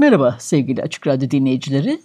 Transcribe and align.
Merhaba 0.00 0.36
sevgili 0.38 0.82
Açık 0.82 1.06
Radyo 1.06 1.30
dinleyicileri. 1.30 2.00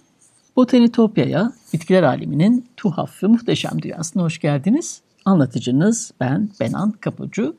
Botanitopya'ya, 0.56 1.52
bitkiler 1.72 2.02
aleminin 2.02 2.66
tuhaf 2.76 3.22
ve 3.22 3.26
muhteşem 3.26 3.82
dünyasına 3.82 4.22
hoş 4.22 4.38
geldiniz. 4.38 5.00
Anlatıcınız 5.24 6.12
ben 6.20 6.50
Benan 6.60 6.90
Kapucu. 6.90 7.56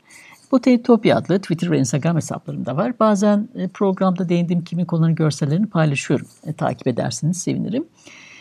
Botanitopya 0.52 1.18
adlı 1.18 1.40
Twitter 1.40 1.72
ve 1.72 1.80
Instagram 1.80 2.16
hesaplarımda 2.16 2.78
var. 2.78 3.00
Bazen 3.00 3.50
e, 3.56 3.68
programda 3.68 4.30
değindiğim 4.30 4.64
kimi 4.64 4.86
konuların 4.86 5.16
görsellerini 5.16 5.66
paylaşıyorum. 5.66 6.28
E, 6.46 6.54
takip 6.54 6.88
ederseniz 6.88 7.38
sevinirim. 7.38 7.88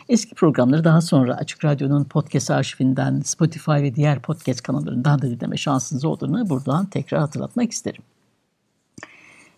Eski 0.09 0.35
programları 0.35 0.85
daha 0.85 1.01
sonra 1.01 1.37
Açık 1.37 1.65
Radyo'nun 1.65 2.05
podcast 2.05 2.51
arşivinden, 2.51 3.21
Spotify 3.21 3.71
ve 3.71 3.95
diğer 3.95 4.23
podcast 4.23 4.63
kanallarından 4.63 5.23
da 5.23 5.31
dinleme 5.31 5.57
şansınız 5.57 6.05
olduğunu 6.05 6.51
buradan 6.51 6.87
tekrar 6.87 7.21
hatırlatmak 7.21 7.73
isterim. 7.73 8.03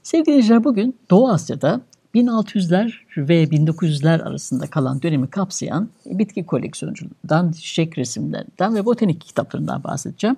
Sevgili 0.03 0.27
dinleyiciler 0.27 0.65
bugün 0.65 0.97
Doğu 1.11 1.29
Asya'da 1.29 1.81
1600'ler 2.15 2.93
ve 3.17 3.45
1900'ler 3.45 4.23
arasında 4.23 4.67
kalan 4.67 5.03
dönemi 5.03 5.27
kapsayan 5.27 5.89
bitki 6.07 6.47
koleksiyonculuğundan, 6.47 7.53
çiçek 7.53 7.99
resimlerinden 7.99 8.75
ve 8.75 8.85
botanik 8.85 9.21
kitaplarından 9.21 9.85
bahsedeceğim. 9.85 10.37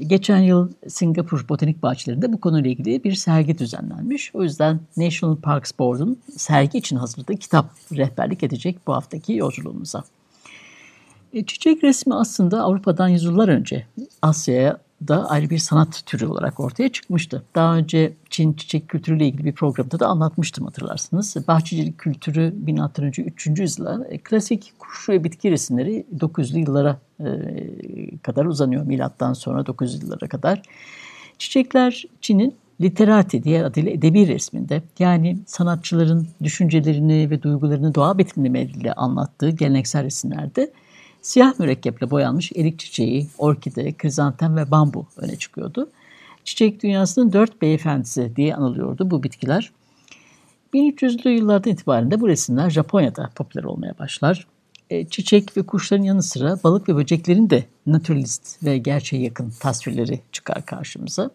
Geçen 0.00 0.38
yıl 0.38 0.68
Singapur 0.88 1.48
Botanik 1.48 1.82
Bahçelerinde 1.82 2.32
bu 2.32 2.40
konuyla 2.40 2.70
ilgili 2.70 3.04
bir 3.04 3.14
sergi 3.14 3.58
düzenlenmiş. 3.58 4.30
O 4.34 4.42
yüzden 4.42 4.80
National 4.96 5.36
Parks 5.36 5.72
Board'un 5.78 6.18
sergi 6.36 6.78
için 6.78 6.96
hazırladığı 6.96 7.36
kitap 7.36 7.70
rehberlik 7.92 8.42
edecek 8.42 8.78
bu 8.86 8.92
haftaki 8.92 9.32
yolculuğumuza. 9.32 10.04
E, 11.32 11.44
çiçek 11.44 11.84
resmi 11.84 12.14
aslında 12.14 12.62
Avrupa'dan 12.62 13.08
yüzyıllar 13.08 13.48
önce 13.48 13.86
Asya'ya 14.22 14.78
da 15.08 15.30
ayrı 15.30 15.50
bir 15.50 15.58
sanat 15.58 16.02
türü 16.06 16.26
olarak 16.26 16.60
ortaya 16.60 16.88
çıkmıştı. 16.88 17.42
Daha 17.54 17.76
önce 17.76 18.12
Çin 18.30 18.52
çiçek 18.52 18.88
kültürüyle 18.88 19.26
ilgili 19.26 19.44
bir 19.44 19.52
programda 19.52 20.00
da 20.00 20.06
anlatmıştım 20.06 20.64
hatırlarsınız. 20.64 21.36
Bahçecilik 21.48 21.98
kültürü 21.98 22.52
1600. 22.56 23.18
3. 23.18 23.46
yüzyıla, 23.60 24.04
e, 24.08 24.18
klasik 24.18 24.72
kuş 24.78 25.08
ve 25.08 25.24
bitki 25.24 25.50
resimleri 25.50 26.06
900'lü 26.18 26.58
yıllara 26.58 26.98
e, 27.20 27.26
kadar 28.22 28.44
uzanıyor. 28.44 28.86
Milattan 28.86 29.32
sonra 29.32 29.60
900'lü 29.60 30.04
yıllara 30.04 30.28
kadar. 30.28 30.62
Çiçekler 31.38 32.04
Çin'in 32.20 32.54
literati 32.80 33.42
diğer 33.42 33.64
adıyla 33.64 33.90
edebi 33.90 34.28
resminde 34.28 34.82
yani 34.98 35.38
sanatçıların 35.46 36.28
düşüncelerini 36.42 37.30
ve 37.30 37.42
duygularını 37.42 37.94
doğa 37.94 38.18
betimlemeleriyle 38.18 38.92
anlattığı 38.92 39.50
geleneksel 39.50 40.04
resimlerde 40.04 40.72
Siyah 41.22 41.60
mürekkeple 41.60 42.10
boyanmış 42.10 42.52
erik 42.56 42.78
çiçeği, 42.78 43.28
orkide, 43.38 43.92
krizantem 43.92 44.56
ve 44.56 44.70
bambu 44.70 45.06
öne 45.16 45.36
çıkıyordu. 45.36 45.90
Çiçek 46.44 46.82
dünyasının 46.82 47.32
dört 47.32 47.62
beyefendisi 47.62 48.36
diye 48.36 48.54
anılıyordu 48.54 49.10
bu 49.10 49.22
bitkiler. 49.22 49.72
1300'lü 50.74 51.28
yıllardan 51.28 51.72
itibaren 51.72 52.10
de 52.10 52.20
bu 52.20 52.28
resimler 52.28 52.70
Japonya'da 52.70 53.30
popüler 53.34 53.64
olmaya 53.64 53.98
başlar. 53.98 54.46
E, 54.90 55.08
çiçek 55.08 55.56
ve 55.56 55.62
kuşların 55.62 56.04
yanı 56.04 56.22
sıra 56.22 56.58
balık 56.64 56.88
ve 56.88 56.96
böceklerin 56.96 57.50
de 57.50 57.64
naturalist 57.86 58.64
ve 58.64 58.78
gerçeğe 58.78 59.22
yakın 59.22 59.52
tasvirleri 59.60 60.20
çıkar 60.32 60.66
karşımıza. 60.66 61.30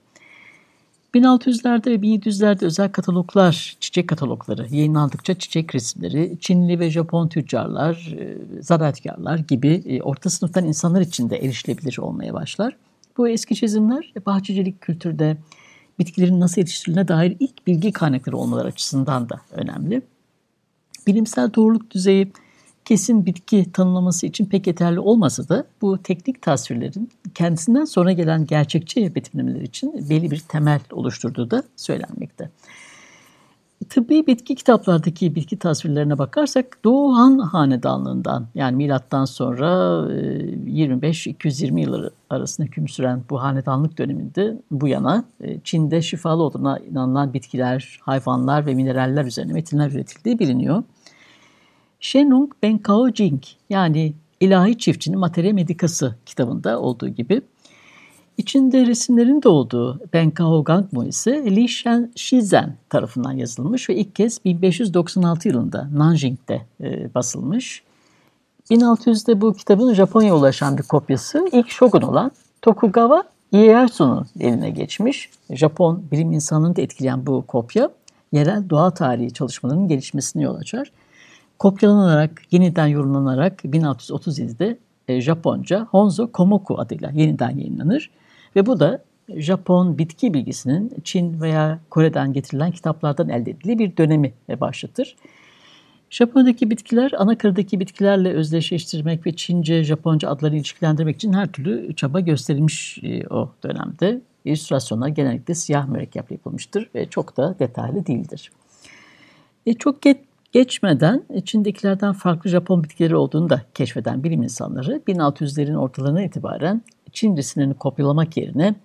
1600'lerde 1.17 1.91
ve 1.91 1.95
1700'lerde 1.95 2.65
özel 2.65 2.91
kataloglar, 2.91 3.77
çiçek 3.79 4.07
katalogları 4.07 4.67
yayınlandıkça 4.75 5.33
çiçek 5.33 5.75
resimleri, 5.75 6.37
Çinli 6.41 6.79
ve 6.79 6.89
Japon 6.89 7.27
tüccarlar, 7.27 8.15
e, 8.19 8.37
zanaatkarlar 8.61 9.37
gibi 9.37 9.83
e, 9.85 10.01
orta 10.01 10.29
sınıftan 10.29 10.65
insanlar 10.65 11.01
için 11.01 11.29
de 11.29 11.37
erişilebilir 11.37 11.97
olmaya 11.97 12.33
başlar. 12.33 12.75
Bu 13.17 13.29
eski 13.29 13.55
çizimler 13.55 14.13
bahçecilik 14.25 14.81
kültürde 14.81 15.37
bitkilerin 15.99 16.39
nasıl 16.39 16.61
yetiştirildiğine 16.61 17.07
dair 17.07 17.37
ilk 17.39 17.67
bilgi 17.67 17.91
kaynakları 17.91 18.37
olmaları 18.37 18.67
açısından 18.67 19.29
da 19.29 19.41
önemli. 19.51 20.01
Bilimsel 21.07 21.53
doğruluk 21.53 21.91
düzeyi 21.91 22.31
kesin 22.87 23.25
bitki 23.25 23.71
tanımlaması 23.71 24.27
için 24.27 24.45
pek 24.45 24.67
yeterli 24.67 24.99
olmasa 24.99 25.49
da 25.49 25.65
bu 25.81 25.97
teknik 25.97 26.41
tasvirlerin 26.41 27.09
kendisinden 27.35 27.85
sonra 27.85 28.11
gelen 28.11 28.45
gerçekçi 28.45 29.15
betimlemeler 29.15 29.61
için 29.61 30.09
belli 30.09 30.31
bir 30.31 30.39
temel 30.39 30.79
oluşturduğu 30.91 31.51
da 31.51 31.63
söylenmekte. 31.75 32.49
Tıbbi 33.89 34.27
bitki 34.27 34.55
kitaplardaki 34.55 35.35
bitki 35.35 35.59
tasvirlerine 35.59 36.17
bakarsak 36.17 36.77
Doğu 36.83 37.17
Han 37.17 37.39
Hanedanlığından 37.39 38.47
yani 38.55 38.75
milattan 38.75 39.25
sonra 39.25 39.65
25-220 39.65 41.77
e, 41.77 41.81
yılları 41.81 42.11
arasında 42.29 42.67
hüküm 42.67 42.87
süren 42.87 43.23
bu 43.29 43.41
hanedanlık 43.41 43.97
döneminde 43.97 44.61
bu 44.71 44.87
yana 44.87 45.23
e, 45.41 45.59
Çin'de 45.59 46.01
şifalı 46.01 46.43
olduğuna 46.43 46.79
inanılan 46.79 47.33
bitkiler, 47.33 47.99
hayvanlar 48.01 48.65
ve 48.65 48.73
mineraller 48.73 49.25
üzerine 49.25 49.53
metinler 49.53 49.91
üretildiği 49.91 50.39
biliniyor. 50.39 50.83
Shenung 51.99 52.51
Benkao 52.63 53.09
Jing 53.13 53.43
yani 53.69 54.13
İlahi 54.39 54.77
Çiftçinin 54.77 55.19
Materia 55.19 55.53
Medikası 55.53 56.15
kitabında 56.25 56.79
olduğu 56.79 57.09
gibi 57.09 57.41
içinde 58.37 58.85
resimlerin 58.85 59.41
de 59.41 59.49
olduğu 59.49 59.99
Benkao 60.13 60.63
Gangmo 60.63 61.03
ise 61.03 61.55
Li 61.55 61.69
Shen 61.69 62.11
Shizhen 62.15 62.75
tarafından 62.89 63.31
yazılmış 63.31 63.89
ve 63.89 63.95
ilk 63.95 64.15
kez 64.15 64.45
1596 64.45 65.47
yılında 65.47 65.89
Nanjing'de 65.93 66.61
e, 66.81 67.13
basılmış. 67.13 67.83
1600'de 68.69 69.41
bu 69.41 69.53
kitabın 69.53 69.93
Japonya'ya 69.93 70.35
ulaşan 70.35 70.77
bir 70.77 70.83
kopyası 70.83 71.49
ilk 71.51 71.69
shogun 71.69 72.01
olan 72.01 72.31
Tokugawa 72.61 73.23
Ieyasu'nun 73.51 74.27
eline 74.39 74.69
geçmiş. 74.69 75.29
Japon 75.49 76.03
bilim 76.11 76.31
insanını 76.31 76.75
da 76.75 76.81
etkileyen 76.81 77.25
bu 77.25 77.43
kopya 77.47 77.89
yerel 78.31 78.69
doğa 78.69 78.93
tarihi 78.93 79.33
çalışmalarının 79.33 79.87
gelişmesine 79.87 80.43
yol 80.43 80.55
açar 80.55 80.91
kopyalanarak, 81.59 82.41
yeniden 82.51 82.87
yorumlanarak 82.87 83.61
1637'de 83.61 84.77
e, 85.07 85.21
Japonca 85.21 85.87
Honzo 85.91 86.31
Komoku 86.31 86.79
adıyla 86.79 87.11
yeniden 87.11 87.49
yayınlanır. 87.49 88.09
Ve 88.55 88.65
bu 88.65 88.79
da 88.79 89.03
Japon 89.35 89.97
bitki 89.97 90.33
bilgisinin 90.33 90.91
Çin 91.03 91.41
veya 91.41 91.79
Kore'den 91.89 92.33
getirilen 92.33 92.71
kitaplardan 92.71 93.29
elde 93.29 93.51
edildiği 93.51 93.79
bir 93.79 93.97
dönemi 93.97 94.33
başlatır. 94.61 95.15
Japonya'daki 96.09 96.69
bitkiler 96.69 97.11
Anakıra'daki 97.17 97.79
bitkilerle 97.79 98.33
özdeşleştirmek 98.33 99.25
ve 99.25 99.35
Çince, 99.35 99.83
Japonca 99.83 100.29
adları 100.29 100.55
ilişkilendirmek 100.55 101.15
için 101.15 101.33
her 101.33 101.47
türlü 101.47 101.95
çaba 101.95 102.19
gösterilmiş 102.19 102.99
e, 103.03 103.27
o 103.27 103.51
dönemde. 103.63 104.21
İllüstrasyonlar 104.45 105.07
genellikle 105.07 105.55
siyah 105.55 105.87
mürekkeple 105.87 106.35
yapılmıştır 106.35 106.89
ve 106.95 107.09
çok 107.09 107.37
da 107.37 107.55
detaylı 107.59 108.05
değildir. 108.05 108.51
E, 109.65 109.73
çok 109.73 110.01
geç, 110.01 110.17
Geçmeden 110.51 111.23
içindekilerden 111.33 112.13
farklı 112.13 112.49
Japon 112.49 112.83
bitkileri 112.83 113.15
olduğunu 113.15 113.49
da 113.49 113.61
keşfeden 113.73 114.23
bilim 114.23 114.43
insanları 114.43 115.01
1600'lerin 115.07 115.75
ortalarına 115.75 116.23
itibaren 116.23 116.81
Çin 117.11 117.37
resimlerini 117.37 117.73
kopyalamak 117.73 118.37
yerine 118.37 118.75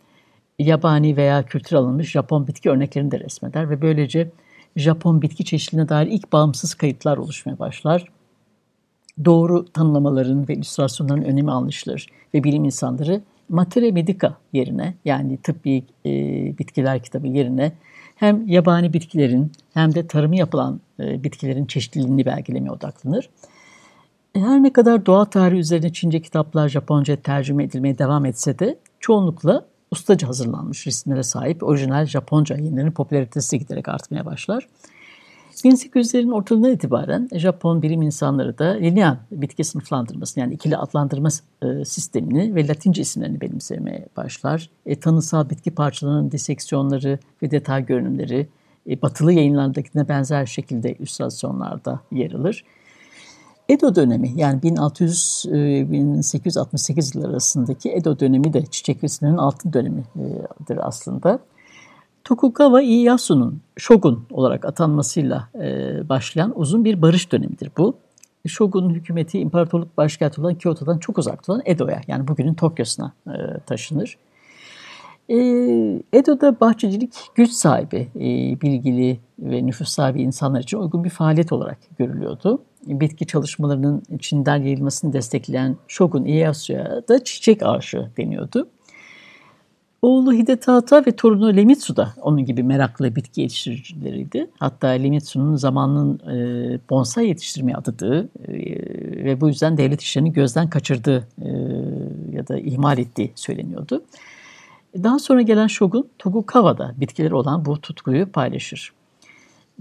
yabani 0.58 1.16
veya 1.16 1.42
kültür 1.42 1.76
alınmış 1.76 2.10
Japon 2.10 2.46
bitki 2.46 2.70
örneklerini 2.70 3.10
de 3.10 3.20
resmeder 3.20 3.70
ve 3.70 3.82
böylece 3.82 4.30
Japon 4.76 5.22
bitki 5.22 5.44
çeşitliliğine 5.44 5.88
dair 5.88 6.06
ilk 6.06 6.32
bağımsız 6.32 6.74
kayıtlar 6.74 7.16
oluşmaya 7.16 7.58
başlar. 7.58 8.04
Doğru 9.24 9.72
tanımlamaların 9.72 10.48
ve 10.48 10.54
illüstrasyonların 10.54 11.22
önemi 11.22 11.50
anlaşılır 11.50 12.06
ve 12.34 12.44
bilim 12.44 12.64
insanları 12.64 13.22
Materia 13.48 13.92
Medica 13.92 14.36
yerine 14.52 14.94
yani 15.04 15.36
tıbbi 15.36 15.84
e, 16.06 16.10
bitkiler 16.58 17.02
kitabı 17.02 17.26
yerine 17.26 17.72
hem 18.22 18.48
yabani 18.48 18.92
bitkilerin 18.92 19.52
hem 19.74 19.94
de 19.94 20.06
tarımı 20.06 20.36
yapılan 20.36 20.80
e, 21.00 21.24
bitkilerin 21.24 21.66
çeşitliliğini 21.66 22.26
belgelemeye 22.26 22.70
odaklanır. 22.70 23.30
E, 24.34 24.40
her 24.40 24.62
ne 24.62 24.72
kadar 24.72 25.06
doğa 25.06 25.24
tarihi 25.24 25.60
üzerine 25.60 25.92
Çince 25.92 26.22
kitaplar 26.22 26.68
Japonca 26.68 27.16
tercüme 27.16 27.64
edilmeye 27.64 27.98
devam 27.98 28.26
etse 28.26 28.58
de 28.58 28.78
çoğunlukla 29.00 29.64
ustaca 29.90 30.28
hazırlanmış 30.28 30.86
resimlere 30.86 31.22
sahip 31.22 31.62
orijinal 31.62 32.06
Japonca 32.06 32.56
yayınlarının 32.56 32.90
popülaritesi 32.90 33.58
giderek 33.58 33.88
artmaya 33.88 34.26
başlar. 34.26 34.68
1800'lerin 35.64 36.32
ortalarından 36.32 36.72
itibaren 36.72 37.28
Japon 37.34 37.82
bilim 37.82 38.02
insanları 38.02 38.58
da 38.58 38.64
lineal 38.64 39.16
bitki 39.30 39.64
sınıflandırması 39.64 40.40
yani 40.40 40.54
ikili 40.54 40.76
adlandırma 40.76 41.28
e, 41.62 41.84
sistemini 41.84 42.54
ve 42.54 42.68
Latince 42.68 43.02
isimlerini 43.02 43.40
benimsemeye 43.40 44.08
başlar. 44.16 44.70
E, 44.86 45.00
tanısal 45.00 45.50
bitki 45.50 45.70
parçalarının 45.70 46.30
diseksiyonları 46.30 47.18
ve 47.42 47.50
detay 47.50 47.86
görünümleri 47.86 48.48
e, 48.90 49.02
batılı 49.02 49.32
yayınlardakine 49.32 50.08
benzer 50.08 50.46
şekilde 50.46 50.94
illüstrasyonlarda 50.94 52.00
yer 52.12 52.32
alır. 52.32 52.64
Edo 53.68 53.94
dönemi 53.94 54.32
yani 54.36 54.60
1600-1868 54.60 57.16
yılları 57.16 57.32
arasındaki 57.32 57.92
Edo 57.92 58.18
dönemi 58.18 58.52
de 58.52 58.66
çiçek 58.66 59.04
resimlerinin 59.04 59.38
altın 59.38 59.72
dönemidir 59.72 60.88
aslında. 60.88 61.38
Tokugawa 62.24 62.82
Ieyasu'nun 62.82 63.60
shogun 63.76 64.26
olarak 64.30 64.64
atanmasıyla 64.64 65.48
e, 65.54 66.08
başlayan 66.08 66.52
uzun 66.60 66.84
bir 66.84 67.02
barış 67.02 67.32
dönemidir 67.32 67.70
bu. 67.78 67.94
Shogun 68.46 68.90
hükümeti 68.90 69.38
imparatorluk 69.38 69.96
başkenti 69.96 70.40
olan 70.40 70.54
Kyoto'dan 70.54 70.98
çok 70.98 71.18
uzakta 71.18 71.52
olan 71.52 71.62
Edo'ya 71.64 72.00
yani 72.06 72.28
bugünün 72.28 72.54
Tokyo'suna 72.54 73.12
e, 73.26 73.60
taşınır. 73.66 74.18
E, 75.28 75.36
Edo'da 76.12 76.60
bahçecilik 76.60 77.14
güç 77.34 77.50
sahibi, 77.50 78.08
e, 78.16 78.60
bilgili 78.60 79.20
ve 79.38 79.66
nüfus 79.66 79.88
sahibi 79.88 80.22
insanlar 80.22 80.60
için 80.60 80.78
uygun 80.78 81.04
bir 81.04 81.10
faaliyet 81.10 81.52
olarak 81.52 81.78
görülüyordu. 81.98 82.62
Bitki 82.86 83.26
çalışmalarının 83.26 84.02
Çin'den 84.20 84.56
yayılmasını 84.56 85.12
destekleyen 85.12 85.76
Shogun 85.88 86.24
Ieyasu'ya 86.24 87.02
da 87.08 87.24
çiçek 87.24 87.62
ağaçı 87.62 88.10
deniyordu. 88.16 88.68
Oğlu 90.02 90.32
Hidetata 90.32 91.06
ve 91.06 91.16
torunu 91.16 91.56
Lemitsu 91.56 91.96
da 91.96 92.12
onun 92.22 92.44
gibi 92.44 92.62
meraklı 92.62 93.16
bitki 93.16 93.40
yetiştiricileriydi. 93.40 94.50
Hatta 94.58 94.88
Lemitsu'nun 94.88 95.56
zamanının 95.56 96.18
e, 96.18 96.78
bonsai 96.90 97.28
yetiştirmeye 97.28 97.76
adadığı 97.76 98.28
e, 98.48 98.52
ve 99.24 99.40
bu 99.40 99.48
yüzden 99.48 99.76
devlet 99.76 100.00
işlerini 100.00 100.32
gözden 100.32 100.70
kaçırdığı 100.70 101.28
e, 101.42 101.48
ya 102.32 102.48
da 102.48 102.58
ihmal 102.58 102.98
ettiği 102.98 103.32
söyleniyordu. 103.34 104.02
Daha 105.02 105.18
sonra 105.18 105.42
gelen 105.42 105.66
Shogun 105.66 106.08
Togukawa'da 106.18 106.94
bitkileri 106.96 107.34
olan 107.34 107.64
bu 107.64 107.80
tutkuyu 107.80 108.32
paylaşır. 108.32 108.92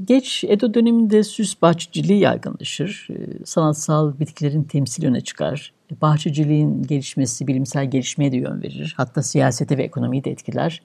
Geç 0.06 0.44
Edo 0.48 0.74
döneminde 0.74 1.24
süs 1.24 1.62
bahçeciliği 1.62 2.20
yaygınlaşır. 2.20 3.08
Ee, 3.12 3.46
sanatsal 3.46 4.20
bitkilerin 4.20 4.64
temsili 4.64 5.08
öne 5.08 5.22
çıkar. 5.22 5.74
Bahçeciliğin 6.02 6.84
gelişmesi 6.84 7.48
bilimsel 7.48 7.92
gelişmeye 7.92 8.32
de 8.32 8.38
yön 8.38 8.62
verir. 8.62 8.94
Hatta 8.98 9.24
siyasete 9.24 9.78
ve 9.78 9.84
ekonomiyi 9.84 10.24
de 10.24 10.32
etkiler. 10.32 10.82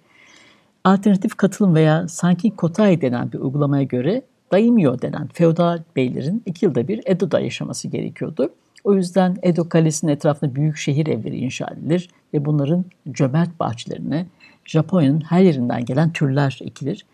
Alternatif 0.84 1.34
katılım 1.34 1.74
veya 1.74 2.08
sanki 2.08 2.50
kotai 2.50 3.00
denen 3.00 3.32
bir 3.32 3.38
uygulamaya 3.38 3.82
göre 3.82 4.22
daimyo 4.52 5.02
denen 5.02 5.28
feodal 5.32 5.82
beylerin 5.96 6.42
iki 6.46 6.64
yılda 6.64 6.88
bir 6.88 7.00
Edo'da 7.06 7.40
yaşaması 7.40 7.88
gerekiyordu. 7.88 8.50
O 8.84 8.94
yüzden 8.94 9.36
Edo 9.42 9.68
Kalesi'nin 9.68 10.12
etrafında 10.12 10.54
büyük 10.54 10.76
şehir 10.76 11.06
evleri 11.06 11.36
inşa 11.36 11.66
edilir 11.66 12.08
ve 12.34 12.44
bunların 12.44 12.84
cömert 13.12 13.60
bahçelerine 13.60 14.26
Japonya'nın 14.64 15.20
her 15.20 15.42
yerinden 15.42 15.84
gelen 15.84 16.12
türler 16.12 16.58
ekilir. 16.62 17.06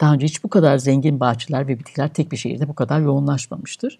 Daha 0.00 0.14
önce 0.14 0.26
hiç 0.26 0.44
bu 0.44 0.48
kadar 0.48 0.78
zengin 0.78 1.20
bahçeler 1.20 1.68
ve 1.68 1.78
bitkiler 1.78 2.08
tek 2.08 2.32
bir 2.32 2.36
şehirde 2.36 2.68
bu 2.68 2.74
kadar 2.74 3.00
yoğunlaşmamıştır. 3.00 3.98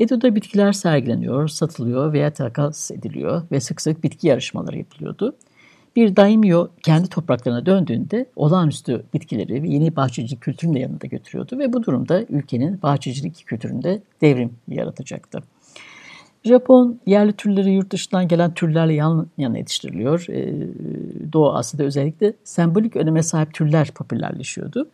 Edo'da 0.00 0.34
bitkiler 0.34 0.72
sergileniyor, 0.72 1.48
satılıyor 1.48 2.12
veya 2.12 2.30
takas 2.32 2.90
ediliyor 2.90 3.42
ve 3.52 3.60
sık 3.60 3.80
sık 3.80 4.04
bitki 4.04 4.26
yarışmaları 4.26 4.78
yapılıyordu. 4.78 5.36
Bir 5.96 6.16
daimyo 6.16 6.68
kendi 6.82 7.08
topraklarına 7.08 7.66
döndüğünde 7.66 8.26
olağanüstü 8.36 9.04
bitkileri 9.14 9.62
ve 9.62 9.68
yeni 9.68 9.96
bahçecilik 9.96 10.40
kültürünü 10.40 10.74
de 10.74 10.78
yanında 10.78 11.06
götürüyordu 11.06 11.58
ve 11.58 11.72
bu 11.72 11.82
durumda 11.82 12.24
ülkenin 12.28 12.82
bahçecilik 12.82 13.46
kültüründe 13.46 14.02
devrim 14.20 14.50
yaratacaktı. 14.68 15.42
Japon 16.44 17.00
yerli 17.06 17.32
türleri 17.32 17.72
yurt 17.72 17.92
dışından 17.92 18.28
gelen 18.28 18.54
türlerle 18.54 18.94
yan 18.94 19.26
yana 19.38 19.58
yetiştiriliyor. 19.58 20.26
Ee, 20.28 20.52
Doğu 21.32 21.52
Asya'da 21.52 21.84
özellikle 21.84 22.32
sembolik 22.44 22.96
öneme 22.96 23.22
sahip 23.22 23.54
türler 23.54 23.90
popülerleşiyordu. 23.90 24.88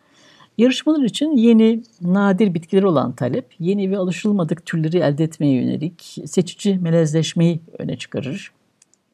Yarışmalar 0.57 1.03
için 1.03 1.37
yeni, 1.37 1.83
nadir 2.01 2.53
bitkiler 2.53 2.83
olan 2.83 3.11
talep, 3.11 3.45
yeni 3.59 3.91
ve 3.91 3.97
alışılmadık 3.97 4.65
türleri 4.65 4.97
elde 4.97 5.23
etmeye 5.23 5.53
yönelik 5.53 6.17
seçici 6.25 6.77
melezleşmeyi 6.77 7.59
öne 7.77 7.97
çıkarır. 7.97 8.51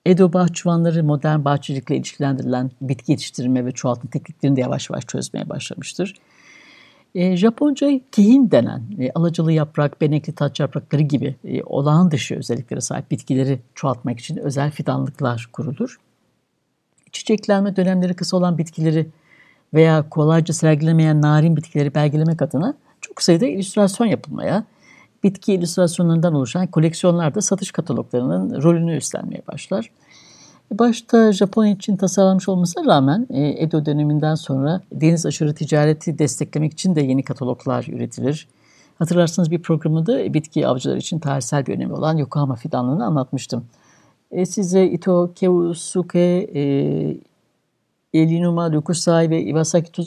Edo 0.05 0.33
bahçıvanları 0.33 1.03
modern 1.03 1.45
bahçecilikle 1.45 1.95
ilişkilendirilen 1.95 2.71
bitki 2.81 3.11
yetiştirme 3.11 3.65
ve 3.65 3.71
çoğaltım 3.71 4.09
tekniklerini 4.09 4.55
de 4.55 4.61
yavaş 4.61 4.89
yavaş 4.89 5.05
çözmeye 5.05 5.49
başlamıştır. 5.49 6.15
E, 7.15 7.37
Japonca 7.37 7.99
kihin 8.11 8.51
denen 8.51 8.83
e, 8.99 9.11
alacalı 9.11 9.51
yaprak, 9.51 10.01
benekli 10.01 10.35
taç 10.35 10.59
yaprakları 10.59 11.01
gibi 11.01 11.35
e, 11.43 11.63
olağan 11.63 12.11
dışı 12.11 12.35
özelliklere 12.35 12.81
sahip 12.81 13.11
bitkileri 13.11 13.59
çoğaltmak 13.75 14.19
için 14.19 14.37
özel 14.37 14.71
fidanlıklar 14.71 15.49
kurulur. 15.53 15.99
Çiçeklenme 17.11 17.75
dönemleri 17.75 18.13
kısa 18.13 18.37
olan 18.37 18.57
bitkileri 18.57 19.07
veya 19.73 20.09
kolayca 20.09 20.53
sergilemeyen 20.53 21.21
narin 21.21 21.55
bitkileri 21.55 21.95
belgelemek 21.95 22.41
adına 22.41 22.73
çok 23.01 23.21
sayıda 23.21 23.45
illüstrasyon 23.45 24.07
yapılmaya, 24.07 24.63
bitki 25.23 25.53
illüstrasyonlarından 25.53 26.33
oluşan 26.33 26.67
koleksiyonlar 26.67 27.35
da 27.35 27.41
satış 27.41 27.71
kataloglarının 27.71 28.61
rolünü 28.63 28.97
üstlenmeye 28.97 29.41
başlar. 29.47 29.91
Başta 30.71 31.31
Japonya 31.31 31.71
için 31.71 31.97
tasarlanmış 31.97 32.49
olmasına 32.49 32.85
rağmen 32.85 33.27
e, 33.29 33.63
Edo 33.63 33.85
döneminden 33.85 34.35
sonra 34.35 34.81
deniz 34.91 35.25
aşırı 35.25 35.55
ticareti 35.55 36.19
desteklemek 36.19 36.73
için 36.73 36.95
de 36.95 37.01
yeni 37.01 37.23
kataloglar 37.23 37.87
üretilir. 37.91 38.47
Hatırlarsanız 38.99 39.51
bir 39.51 39.61
programında 39.61 40.33
bitki 40.33 40.67
avcılar 40.67 40.97
için 40.97 41.19
tarihsel 41.19 41.65
bir 41.65 41.75
önemi 41.75 41.93
olan 41.93 42.17
Yokohama 42.17 42.55
fidanlığını 42.55 43.05
anlatmıştım. 43.05 43.65
E, 44.31 44.45
size 44.45 44.85
Ito 44.85 45.31
Keusuke, 45.35 46.49
e, 46.55 46.61
Elinuma 48.13 48.73
Dokusai 48.73 49.29
ve 49.29 49.43
Iwasaki 49.43 50.03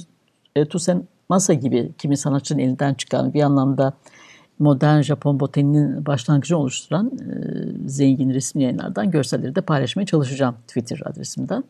e, 0.56 0.64
Tusemasa 0.64 1.54
gibi 1.54 1.92
kimi 1.98 2.16
sanatçının 2.16 2.58
elinden 2.58 2.94
çıkan 2.94 3.34
bir 3.34 3.42
anlamda 3.42 3.92
modern 4.58 5.00
Japon 5.00 5.40
botaniğinin 5.40 6.06
başlangıcını 6.06 6.58
oluşturan 6.58 7.06
e, 7.06 7.88
zengin 7.88 8.30
resmi 8.30 8.62
yayınlardan 8.62 9.10
görselleri 9.10 9.54
de 9.54 9.60
paylaşmaya 9.60 10.06
çalışacağım 10.06 10.54
Twitter 10.68 11.00
adresimden. 11.04 11.64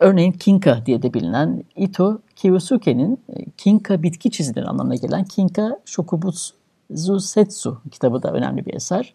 Örneğin 0.00 0.32
Kinka 0.32 0.86
diye 0.86 1.02
de 1.02 1.14
bilinen 1.14 1.64
Ito 1.76 2.20
Kiyosuke'nin 2.36 3.18
e, 3.28 3.44
Kinka 3.56 4.02
bitki 4.02 4.30
çizileri 4.30 4.66
anlamına 4.66 4.94
gelen 4.94 5.24
Kinka 5.24 5.80
Shokubutsu 5.84 7.20
Setsu 7.20 7.80
kitabı 7.90 8.22
da 8.22 8.32
önemli 8.32 8.66
bir 8.66 8.74
eser. 8.74 9.14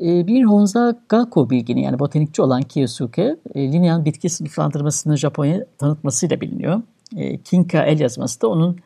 E, 0.00 0.26
bir 0.26 0.44
Honza 0.44 0.96
Gakko 1.08 1.50
bilgini 1.50 1.82
yani 1.82 1.98
botanikçi 1.98 2.42
olan 2.42 2.62
Kiyosuke, 2.62 3.36
e, 3.54 3.72
lineal 3.72 4.04
bitki 4.04 4.28
sınıflandırmasını 4.28 5.16
Japonya 5.16 5.64
tanıtmasıyla 5.78 6.40
biliniyor. 6.40 6.82
E, 7.16 7.38
Kinka 7.38 7.84
el 7.84 8.00
yazması 8.00 8.40
da 8.40 8.48
onun 8.48 8.78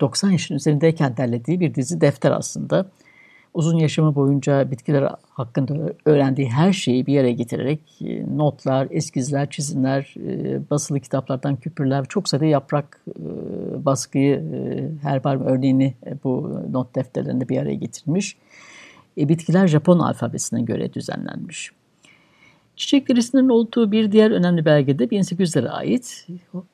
90 0.00 0.30
yaşın 0.30 0.54
üzerindeyken 0.54 1.16
derlediği 1.16 1.60
bir 1.60 1.74
dizi 1.74 2.00
defter 2.00 2.30
aslında. 2.30 2.86
Uzun 3.54 3.78
yaşamı 3.78 4.14
boyunca 4.14 4.70
bitkiler 4.70 5.12
hakkında 5.30 5.92
öğrendiği 6.04 6.50
her 6.50 6.72
şeyi 6.72 7.06
bir 7.06 7.12
yere 7.12 7.32
getirerek 7.32 7.80
notlar, 8.36 8.88
eskizler, 8.90 9.50
çizimler, 9.50 10.14
basılı 10.70 11.00
kitaplardan 11.00 11.56
küpürler, 11.56 12.04
çok 12.04 12.28
sayıda 12.28 12.44
yaprak 12.44 13.00
baskıyı, 13.84 14.44
herbarium 15.02 15.46
örneğini 15.46 15.94
bu 16.24 16.60
not 16.72 16.94
defterlerinde 16.94 17.48
bir 17.48 17.58
araya 17.58 17.74
getirmiş 17.74 18.36
e, 19.18 19.28
bitkiler 19.28 19.66
Japon 19.66 19.98
alfabesine 19.98 20.62
göre 20.62 20.94
düzenlenmiş. 20.94 21.70
Çiçek 22.76 23.08
derisinin 23.08 23.48
olduğu 23.48 23.92
bir 23.92 24.12
diğer 24.12 24.30
önemli 24.30 24.64
belgede 24.64 25.04
1800'lere 25.04 25.68
ait 25.68 26.26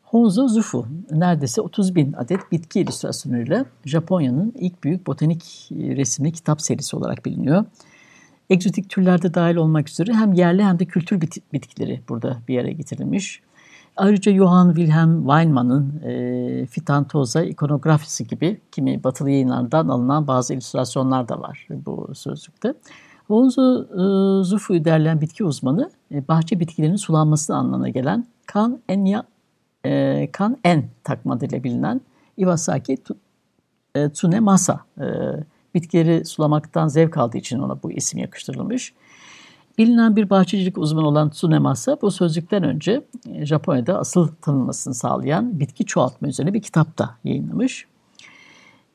Honzo 0.02 0.48
Zufu 0.48 0.86
neredeyse 1.10 1.60
30 1.60 1.94
bin 1.94 2.12
adet 2.12 2.52
bitki 2.52 2.80
illüstrasyonuyla 2.80 3.66
Japonya'nın 3.84 4.52
ilk 4.58 4.84
büyük 4.84 5.06
botanik 5.06 5.68
resimli 5.70 6.32
kitap 6.32 6.62
serisi 6.62 6.96
olarak 6.96 7.24
biliniyor. 7.24 7.64
Egzotik 8.50 8.90
türlerde 8.90 9.34
dahil 9.34 9.56
olmak 9.56 9.88
üzere 9.88 10.12
hem 10.12 10.32
yerli 10.32 10.64
hem 10.64 10.78
de 10.78 10.84
kültür 10.84 11.20
bitkileri 11.52 12.00
burada 12.08 12.38
bir 12.48 12.54
yere 12.54 12.72
getirilmiş. 12.72 13.40
Ayrıca 13.96 14.32
Johann 14.32 14.74
Wilhelm 14.74 15.20
Weinmann'ın 15.20 16.02
e, 16.02 16.66
Fitantoza 16.66 17.42
ikonografisi 17.42 18.26
gibi 18.26 18.60
kimi 18.72 19.04
batılı 19.04 19.30
yayınlardan 19.30 19.88
alınan 19.88 20.26
bazı 20.26 20.54
illüstrasyonlar 20.54 21.28
da 21.28 21.40
var 21.40 21.66
bu 21.70 22.10
sözlükte. 22.14 22.74
Honzo 23.28 23.82
e, 23.82 24.44
Zufu'yu 24.44 24.84
derleyen 24.84 25.20
bitki 25.20 25.44
uzmanı 25.44 25.90
e, 26.14 26.28
bahçe 26.28 26.60
bitkilerinin 26.60 26.96
sulanması 26.96 27.54
anlamına 27.54 27.88
gelen 27.88 28.26
kan 28.46 28.80
enya 28.88 29.24
e, 29.84 30.28
kan 30.32 30.56
en 30.64 30.84
takma 31.04 31.34
adıyla 31.34 31.64
bilinen 31.64 32.00
Iwasaki 32.36 32.96
e, 33.94 34.10
Tsunemasa 34.10 34.80
e, 35.00 35.06
bitkileri 35.74 36.24
sulamaktan 36.24 36.88
zevk 36.88 37.16
aldığı 37.16 37.38
için 37.38 37.58
ona 37.58 37.82
bu 37.82 37.92
isim 37.92 38.20
yakıştırılmış. 38.20 38.94
Bilinen 39.78 40.16
bir 40.16 40.31
bahçecilik 40.31 40.78
uzmanı 40.78 41.07
olan 41.07 41.31
Tsunemasa 41.31 41.99
bu 42.02 42.11
sözcükten 42.11 42.62
önce 42.62 43.04
e, 43.31 43.47
Japonya'da 43.47 43.99
asıl 43.99 44.28
tanınmasını 44.43 44.95
sağlayan 44.95 45.61
bitki 45.61 45.85
çoğaltma 45.85 46.28
üzerine 46.28 46.54
bir 46.54 46.62
kitap 46.62 46.99
da 46.99 47.11
yayınlamış. 47.25 47.87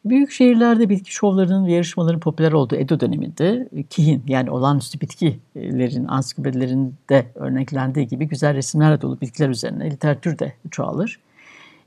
Büyük 0.05 0.31
şehirlerde 0.31 0.89
bitki 0.89 1.13
şovlarının 1.13 1.65
ve 1.65 1.71
yarışmaların 1.71 2.19
popüler 2.19 2.51
olduğu 2.51 2.75
Edo 2.75 3.00
döneminde 3.00 3.69
kihin 3.89 4.24
yani 4.27 4.51
olağanüstü 4.51 5.01
bitkilerin 5.01 6.05
ansiklopedilerinde 6.05 7.31
örneklendiği 7.36 8.07
gibi 8.07 8.27
güzel 8.27 8.53
resimlerle 8.53 9.01
dolu 9.01 9.21
bitkiler 9.21 9.50
üzerine 9.50 9.91
literatür 9.91 10.39
de 10.39 10.53
çoğalır. 10.71 11.19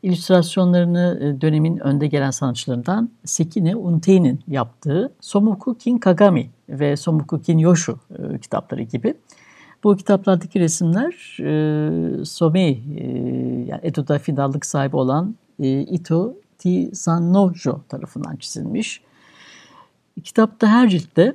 İllüstrasyonlarını 0.02 1.18
e, 1.22 1.40
dönemin 1.40 1.76
önde 1.76 2.06
gelen 2.06 2.30
sanatçılarından 2.30 3.10
Sekine 3.24 3.76
Untei'nin 3.76 4.40
yaptığı 4.48 5.12
Somuku 5.20 5.78
Kin 5.78 5.98
Kagami 5.98 6.50
ve 6.68 6.96
Somuku 6.96 7.40
Kin 7.42 7.58
Yoshu 7.58 7.98
e, 8.18 8.38
kitapları 8.38 8.82
gibi. 8.82 9.14
Bu 9.84 9.96
kitaplardaki 9.96 10.60
resimler 10.60 11.38
e, 11.40 12.24
Somei, 12.24 12.82
e, 12.96 13.06
yani 13.68 13.80
Edo'da 13.82 14.18
fidallık 14.18 14.66
sahibi 14.66 14.96
olan 14.96 15.34
e, 15.58 15.80
Ito 15.80 16.34
Tizanojo 16.58 17.80
tarafından 17.88 18.36
çizilmiş. 18.36 19.00
Kitapta 20.24 20.68
her 20.68 20.88
ciltte 20.88 21.34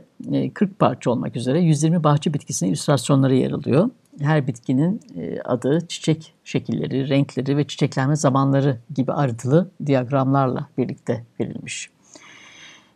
40 0.53 0.72
e, 0.72 0.74
parça 0.74 1.12
olmak 1.12 1.36
üzere 1.36 1.60
120 1.60 2.03
bahçe 2.03 2.34
bitkisinin 2.34 2.69
illüstrasyonları 2.69 3.36
yer 3.36 3.51
alıyor. 3.51 3.89
Her 4.22 4.48
bitkinin 4.48 5.01
e, 5.15 5.41
adı, 5.41 5.88
çiçek 5.88 6.34
şekilleri, 6.43 7.10
renkleri 7.10 7.57
ve 7.57 7.67
çiçeklenme 7.67 8.15
zamanları 8.15 8.77
gibi 8.96 9.12
ayrıntılı 9.13 9.72
diyagramlarla 9.86 10.67
birlikte 10.77 11.24
verilmiş. 11.39 11.89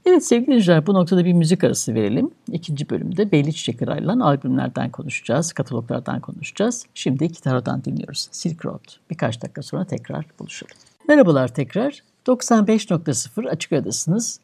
Evet 0.05 0.25
sevgili 0.25 0.47
dinleyiciler 0.47 0.87
bu 0.87 0.93
noktada 0.93 1.25
bir 1.25 1.33
müzik 1.33 1.63
arası 1.63 1.93
verelim. 1.93 2.31
İkinci 2.51 2.89
bölümde 2.89 3.31
Belli 3.31 3.53
Çiçekler 3.53 3.87
ayrılan 3.87 4.19
albümlerden 4.19 4.89
konuşacağız, 4.89 5.53
kataloglardan 5.53 6.19
konuşacağız. 6.19 6.85
Şimdi 6.93 7.23
iki 7.25 7.41
taraftan 7.41 7.83
dinliyoruz. 7.83 8.27
Silk 8.31 8.65
Road. 8.65 8.83
Birkaç 9.09 9.41
dakika 9.41 9.61
sonra 9.61 9.85
tekrar 9.85 10.25
buluşalım. 10.39 10.75
Merhabalar 11.07 11.47
tekrar. 11.47 12.03
95.0 12.27 13.49
Açık 13.49 13.73
Radyo'dasınız. 13.73 14.39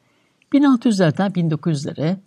1600'lerden 0.54 1.32
1900'lere 1.32 2.18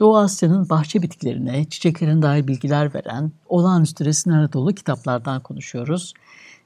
Doğu 0.00 0.16
Asya'nın 0.16 0.68
bahçe 0.68 1.02
bitkilerine, 1.02 1.64
çiçeklerine 1.64 2.22
dair 2.22 2.48
bilgiler 2.48 2.94
veren 2.94 3.32
olağanüstü 3.48 4.04
resimlerle 4.04 4.52
dolu 4.52 4.74
kitaplardan 4.74 5.42
konuşuyoruz. 5.42 6.14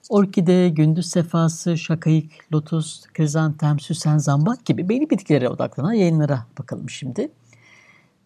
Orkide, 0.09 0.69
gündüz 0.69 1.07
sefası, 1.07 1.79
şakayık, 1.79 2.33
lotus, 2.53 3.03
krizantem, 3.07 3.81
süsen, 3.81 4.19
zambak 4.19 4.65
gibi 4.65 4.89
belli 4.89 5.11
bitkilere 5.11 5.49
odaklanan 5.49 5.93
yayınlara 5.93 6.47
bakalım 6.59 6.91
şimdi. 6.91 7.33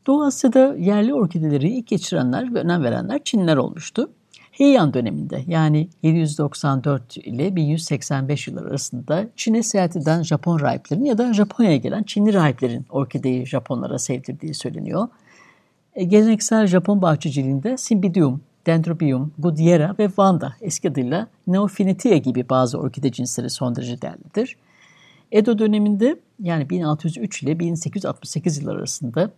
Doğu 0.07 0.23
Asya'da 0.25 0.75
yerli 0.77 1.15
orkideleri 1.15 1.69
ilk 1.69 1.87
geçirenler 1.87 2.55
ve 2.55 2.59
önem 2.59 2.83
verenler 2.83 3.25
Çinliler 3.25 3.57
olmuştu. 3.57 4.11
Heian 4.59 4.95
döneminde 4.95 5.45
yani 5.47 5.89
794 6.03 7.17
ile 7.17 7.57
1185 7.57 8.49
yıllar 8.49 8.67
arasında 8.67 9.29
Çin'e 9.37 9.63
seyahat 9.63 9.97
eden 9.97 10.23
Japon 10.23 10.61
rahiplerin 10.61 11.05
ya 11.05 11.19
da 11.19 11.33
Japonya'ya 11.33 11.77
gelen 11.77 12.03
Çinli 12.03 12.35
rahiplerin 12.35 12.87
orkideyi 12.91 13.47
Japonlara 13.47 13.99
sevdirdiği 13.99 14.55
söyleniyor. 14.55 15.09
E, 15.95 16.05
geleneksel 16.05 16.67
Japon 16.67 17.03
bahçeciliğinde 17.03 17.77
Cymbidium, 17.79 18.41
Dendrobium, 18.67 19.33
Goodyeara 19.39 19.95
ve 19.99 20.09
Vanda 20.19 20.55
eski 20.61 20.91
adıyla 20.91 21.27
Neophynetia 21.47 22.17
gibi 22.17 22.49
bazı 22.49 22.79
orkide 22.79 23.13
cinsleri 23.13 23.51
son 23.51 23.77
derece 23.77 24.03
değerlidir. 24.03 24.57
Edo 25.33 25.59
döneminde 25.59 26.17
yani 26.43 26.71
1603 26.71 27.43
ile 27.43 27.59
1868 27.59 28.59
yıllar 28.59 28.77
arasında 28.77 29.31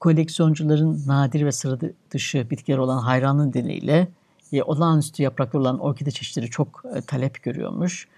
koleksiyoncuların 0.00 1.02
nadir 1.06 1.46
ve 1.46 1.52
sıra 1.52 1.78
dışı 2.10 2.50
bitkiler 2.50 2.78
olan 2.78 2.98
hayranlığı 2.98 3.48
nedeniyle 3.48 4.08
e, 4.52 4.62
olağanüstü 4.62 5.22
yapraklı 5.22 5.58
olan 5.58 5.78
orkide 5.78 6.10
çeşitleri 6.10 6.50
çok 6.50 6.82
e, 6.94 7.00
talep 7.00 7.42
görüyormuş. 7.42 8.08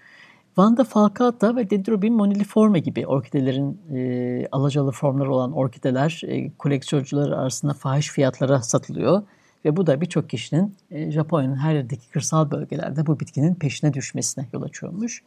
Vanda 0.57 0.83
falcata 0.83 1.55
ve 1.55 1.69
Dendrobium 1.69 2.15
moniliforme 2.15 2.79
gibi 2.79 3.07
orkidelerin 3.07 3.81
e, 3.93 4.47
alacalı 4.51 4.91
formları 4.91 5.33
olan 5.33 5.51
orkideler 5.51 6.21
e, 6.25 6.51
koleksiyoncular 6.57 7.31
arasında 7.31 7.73
fahiş 7.73 8.09
fiyatlara 8.09 8.61
satılıyor. 8.61 9.23
Ve 9.65 9.77
bu 9.77 9.87
da 9.87 10.01
birçok 10.01 10.29
kişinin 10.29 10.75
e, 10.91 11.11
Japonya'nın 11.11 11.55
her 11.55 11.73
yerdeki 11.73 12.09
kırsal 12.09 12.51
bölgelerde 12.51 13.05
bu 13.05 13.19
bitkinin 13.19 13.55
peşine 13.55 13.93
düşmesine 13.93 14.47
yol 14.53 14.61
açıyormuş. 14.61 15.23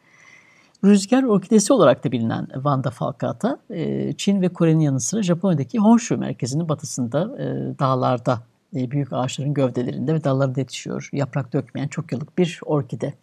Rüzgar 0.85 1.23
orkidesi 1.23 1.73
olarak 1.73 2.05
da 2.05 2.13
bilinen 2.13 2.49
Vanda 2.55 2.91
falcata, 2.91 3.59
e, 3.71 4.13
Çin 4.13 4.41
ve 4.41 4.49
Kore'nin 4.49 4.81
yanı 4.81 5.01
sıra 5.01 5.23
Japonya'daki 5.23 5.79
Honshu 5.79 6.19
merkezinin 6.19 6.69
batısında 6.69 7.37
e, 7.39 7.79
dağlarda 7.79 8.43
e, 8.77 8.91
büyük 8.91 9.13
ağaçların 9.13 9.55
gövdelerinde 9.55 10.15
ve 10.15 10.25
dallarında 10.25 10.61
yetişiyor. 10.61 11.09
Yaprak 11.13 11.53
dökmeyen 11.53 11.89
çok 11.89 12.13
yıllık 12.13 12.39
bir 12.39 12.61
orkide. 12.65 13.15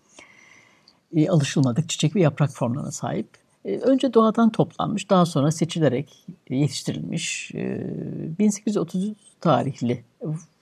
E, 1.16 1.30
alışılmadık 1.30 1.90
çiçek 1.90 2.16
ve 2.16 2.22
yaprak 2.22 2.52
formlarına 2.52 2.92
sahip. 2.92 3.28
E, 3.66 3.78
önce 3.78 4.14
doğadan 4.14 4.50
toplanmış, 4.50 5.10
daha 5.10 5.26
sonra 5.26 5.52
seçilerek 5.52 6.26
yetiştirilmiş. 6.50 7.52
1830 7.54 9.14
tarihli 9.42 10.04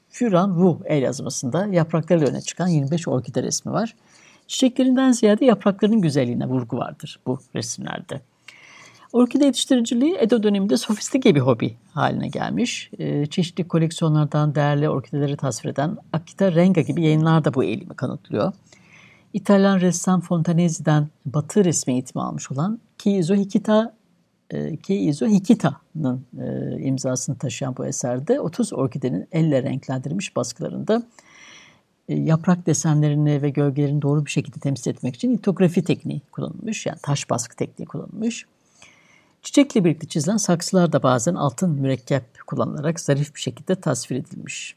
Furan 0.10 0.50
Wu 0.50 0.82
el 0.86 1.01
yazmasında 1.01 1.65
yapraklarıyla 1.65 2.27
öne 2.27 2.41
çıkan 2.41 2.67
25 2.67 3.08
orkide 3.08 3.44
resmi 3.44 3.72
var. 3.72 3.96
Çiçeklerinden 4.48 5.12
ziyade 5.12 5.46
yapraklarının 5.46 6.01
güzelliğine 6.01 6.46
vurgu 6.48 6.77
vardır 6.77 7.20
bu 7.27 7.39
resimlerde. 7.56 8.22
Orkide 9.14 9.46
yetiştiriciliği 9.46 10.18
Edo 10.20 10.44
döneminde 10.44 10.78
sofistike 10.78 11.36
bir 11.36 11.40
hobi 11.40 11.78
haline 11.94 12.28
gelmiş. 12.28 12.92
E, 13.00 13.26
çeşitli 13.26 13.68
koleksiyonlardan 13.68 14.56
değerli 14.56 14.90
orkideleri 14.90 15.38
tasvir 15.38 15.70
eden 15.70 15.98
Akita 16.14 16.52
Renga 16.52 16.82
gibi 16.82 17.04
yayınlar 17.04 17.46
da 17.46 17.54
bu 17.54 17.64
eğilimi 17.64 17.96
kanıtlıyor. 17.96 18.54
İtalyan 19.34 19.82
ressam 19.82 20.22
Fontanese'den 20.22 21.08
batı 21.26 21.66
resmi 21.66 21.94
eğitimi 21.94 22.24
almış 22.24 22.52
olan 22.52 22.80
Keizo 22.98 23.36
Hikita 23.36 23.94
e, 24.52 24.78
Keizo 24.78 25.28
Hikita'nın 25.28 26.26
e, 26.42 26.78
imzasını 26.82 27.38
taşıyan 27.38 27.78
bu 27.78 27.86
eserde 27.86 28.40
30 28.40 28.74
orkidenin 28.74 29.28
elle 29.32 29.64
renklendirilmiş 29.64 30.36
baskılarında 30.36 31.04
e, 32.10 32.16
yaprak 32.16 32.66
desenlerini 32.66 33.42
ve 33.42 33.50
gölgelerini 33.50 34.02
doğru 34.02 34.26
bir 34.26 34.32
şekilde 34.32 34.60
temsil 34.60 34.92
etmek 34.92 35.16
için 35.16 35.34
litografi 35.34 35.84
tekniği 35.84 36.22
kullanılmış. 36.32 36.86
Yani 36.86 36.98
taş 37.04 37.30
baskı 37.30 37.56
tekniği 37.56 37.86
kullanılmış. 37.86 38.46
Çiçekle 39.48 39.84
birlikte 39.84 40.08
çizilen 40.08 40.38
saksılar 40.38 40.92
da 40.92 41.04
bazen 41.04 41.36
altın 41.36 41.70
mürekkep 41.70 42.24
kullanılarak 42.48 43.00
zarif 43.00 43.36
bir 43.36 43.39
şekilde 43.39 43.75
tasvir 43.75 44.16
edilmiş. 44.16 44.75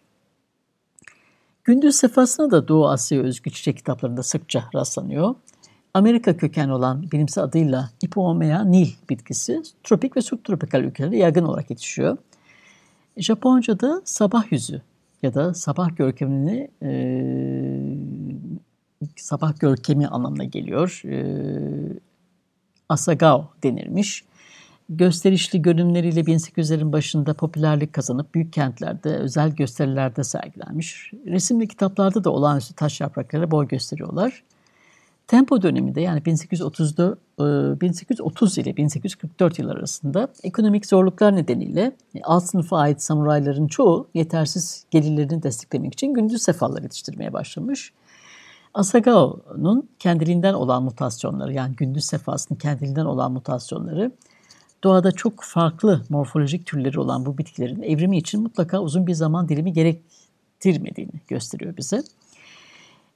Gündüz 1.65 1.97
sefasına 1.97 2.51
da 2.51 2.69
Doğu 2.69 2.89
Asya 2.89 3.23
özgü 3.23 3.51
çiçek 3.51 3.77
kitaplarında 3.77 4.23
sıkça 4.23 4.65
rastlanıyor. 4.75 5.35
Amerika 5.95 6.37
kökenli 6.37 6.73
olan 6.73 7.11
bilimsel 7.11 7.45
adıyla 7.45 7.91
Ipomea 8.03 8.65
nil 8.65 8.89
bitkisi 9.09 9.63
tropik 9.85 10.17
ve 10.17 10.23
subtropikal 10.23 10.85
ülkelerde 10.85 11.17
yaygın 11.17 11.45
olarak 11.45 11.71
yetişiyor. 11.71 12.17
Japonca'da 13.17 14.03
sabah 14.05 14.53
yüzü 14.53 14.83
ya 15.23 15.35
da 15.35 15.55
sabah 15.55 15.97
görkemini 15.97 16.71
e, 16.83 16.91
sabah 19.17 19.61
görkemi 19.61 20.07
anlamına 20.07 20.45
geliyor. 20.45 21.03
E, 21.05 21.99
asagao 22.89 23.49
denirmiş 23.63 24.30
gösterişli 24.91 25.63
görünümleriyle 25.63 26.21
1800'lerin 26.21 26.93
başında 26.93 27.35
popülerlik 27.35 27.93
kazanıp 27.93 28.35
büyük 28.35 28.53
kentlerde, 28.53 29.17
özel 29.17 29.51
gösterilerde 29.51 30.25
sergilenmiş. 30.25 31.13
Resim 31.27 31.61
ve 31.61 31.67
kitaplarda 31.67 32.25
da 32.25 32.31
olağanüstü 32.31 32.75
taş 32.75 33.01
yaprakları 33.01 33.51
boy 33.51 33.69
gösteriyorlar. 33.69 34.43
Tempo 35.27 35.63
döneminde 35.63 36.01
yani 36.01 36.21
1830'da 36.21 37.17
1830 37.81 38.59
ile 38.59 38.77
1844 38.77 39.59
yıl 39.59 39.69
arasında 39.69 40.29
ekonomik 40.43 40.87
zorluklar 40.87 41.37
nedeniyle 41.37 41.93
alt 42.23 42.45
sınıfa 42.45 42.79
ait 42.79 43.03
samurayların 43.03 43.67
çoğu 43.67 44.09
yetersiz 44.15 44.85
gelirlerini 44.91 45.43
desteklemek 45.43 45.93
için 45.93 46.15
gündüz 46.15 46.43
sefalar 46.43 46.83
yetiştirmeye 46.83 47.33
başlamış. 47.33 47.93
Asagao'nun 48.75 49.89
kendiliğinden 49.99 50.55
olan 50.55 50.83
mutasyonları 50.83 51.53
yani 51.53 51.77
gündüz 51.77 52.05
sefasının 52.05 52.59
kendiliğinden 52.59 53.05
olan 53.05 53.33
mutasyonları 53.33 54.13
doğada 54.85 55.13
çok 55.13 55.43
farklı 55.43 56.05
morfolojik 56.09 56.67
türleri 56.67 57.01
olan 57.01 57.27
bu 57.27 57.39
bitkilerin 57.39 57.83
evrimi 57.83 58.19
için 58.19 58.43
mutlaka 58.43 58.81
uzun 58.81 59.07
bir 59.07 59.15
zaman 59.15 59.49
dilimi 59.49 59.73
gerektirmediğini 59.73 61.13
gösteriyor 61.29 61.77
bize. 61.77 62.03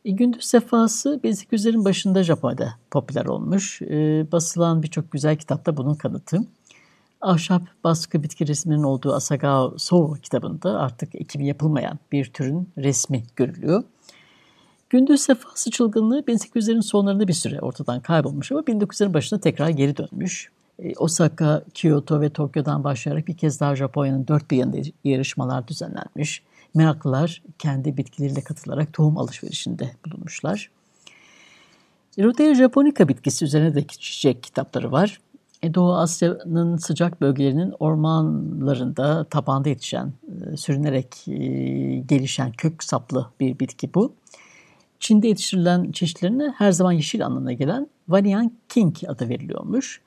E, 0.04 0.10
gündüz 0.10 0.44
sefası 0.44 1.20
1800'lerin 1.24 1.84
başında 1.84 2.22
Japonya'da 2.22 2.74
popüler 2.90 3.24
olmuş. 3.24 3.82
E, 3.82 4.26
basılan 4.32 4.82
birçok 4.82 5.12
güzel 5.12 5.36
kitapta 5.36 5.76
bunun 5.76 5.94
kanıtı. 5.94 6.38
Ahşap 7.20 7.62
baskı 7.84 8.22
bitki 8.22 8.46
resminin 8.46 8.82
olduğu 8.82 9.14
Asagao 9.14 9.78
Sou 9.78 10.14
kitabında 10.14 10.80
artık 10.80 11.14
ekimi 11.14 11.46
yapılmayan 11.46 11.98
bir 12.12 12.24
türün 12.24 12.68
resmi 12.78 13.24
görülüyor. 13.36 13.84
Gündüz 14.90 15.20
sefası 15.20 15.70
çılgınlığı 15.70 16.20
1800'lerin 16.20 16.82
sonlarında 16.82 17.28
bir 17.28 17.32
süre 17.32 17.60
ortadan 17.60 18.00
kaybolmuş 18.00 18.52
ama 18.52 18.60
1900'lerin 18.60 19.14
başında 19.14 19.40
tekrar 19.40 19.68
geri 19.68 19.96
dönmüş. 19.96 20.50
E, 20.78 20.92
Osaka, 20.98 21.64
Kyoto 21.74 22.20
ve 22.20 22.30
Tokyo'dan 22.30 22.84
başlayarak 22.84 23.28
bir 23.28 23.36
kez 23.36 23.60
daha 23.60 23.76
Japonya'nın 23.76 24.28
dört 24.28 24.50
bir 24.50 24.56
yanında 24.56 24.76
yarışmalar 25.04 25.68
düzenlenmiş. 25.68 26.42
Meraklılar 26.74 27.42
kendi 27.58 27.96
bitkileriyle 27.96 28.40
katılarak 28.40 28.92
tohum 28.92 29.18
alışverişinde 29.18 29.90
bulunmuşlar. 30.06 30.70
Rhodea 32.18 32.54
japonica 32.54 33.08
bitkisi 33.08 33.44
üzerine 33.44 33.74
de 33.74 33.86
çiçek 33.86 34.42
kitapları 34.42 34.92
var. 34.92 35.20
e, 35.62 35.74
Doğu 35.74 35.94
Asya'nın 35.94 36.76
sıcak 36.76 37.20
bölgelerinin 37.20 37.74
ormanlarında 37.78 39.24
tabanda 39.24 39.68
yetişen, 39.68 40.12
e, 40.52 40.56
sürünerek 40.56 41.24
gelişen 42.08 42.52
kök 42.52 42.84
saplı 42.84 43.30
bir 43.40 43.58
bitki 43.58 43.94
bu. 43.94 44.14
Çin'de 45.00 45.28
yetiştirilen 45.28 45.92
çeşitlerine 45.92 46.54
her 46.58 46.72
zaman 46.72 46.92
yeşil 46.92 47.26
anlamına 47.26 47.52
gelen 47.52 47.88
Valian 48.08 48.52
King 48.68 48.96
adı 49.08 49.28
veriliyormuş. 49.28 50.00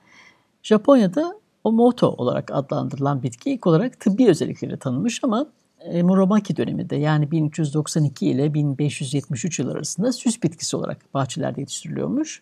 Japonya'da 0.68 1.40
Omoto 1.64 2.08
olarak 2.08 2.52
adlandırılan 2.54 3.24
bitki 3.24 3.52
ilk 3.52 3.68
olarak 3.68 4.00
tıbbi 4.00 4.30
özellikleri 4.30 4.78
tanınmış 4.78 5.24
ama 5.24 5.48
Muromachi 6.04 6.58
döneminde 6.58 6.96
yani 6.96 7.32
1392 7.32 8.28
ile 8.28 8.54
1573 8.54 9.60
yıl 9.60 9.70
arasında 9.70 10.12
süs 10.12 10.44
bitkisi 10.44 10.78
olarak 10.78 11.14
bahçelerde 11.14 11.62
yetiştiriliyormuş. 11.62 12.42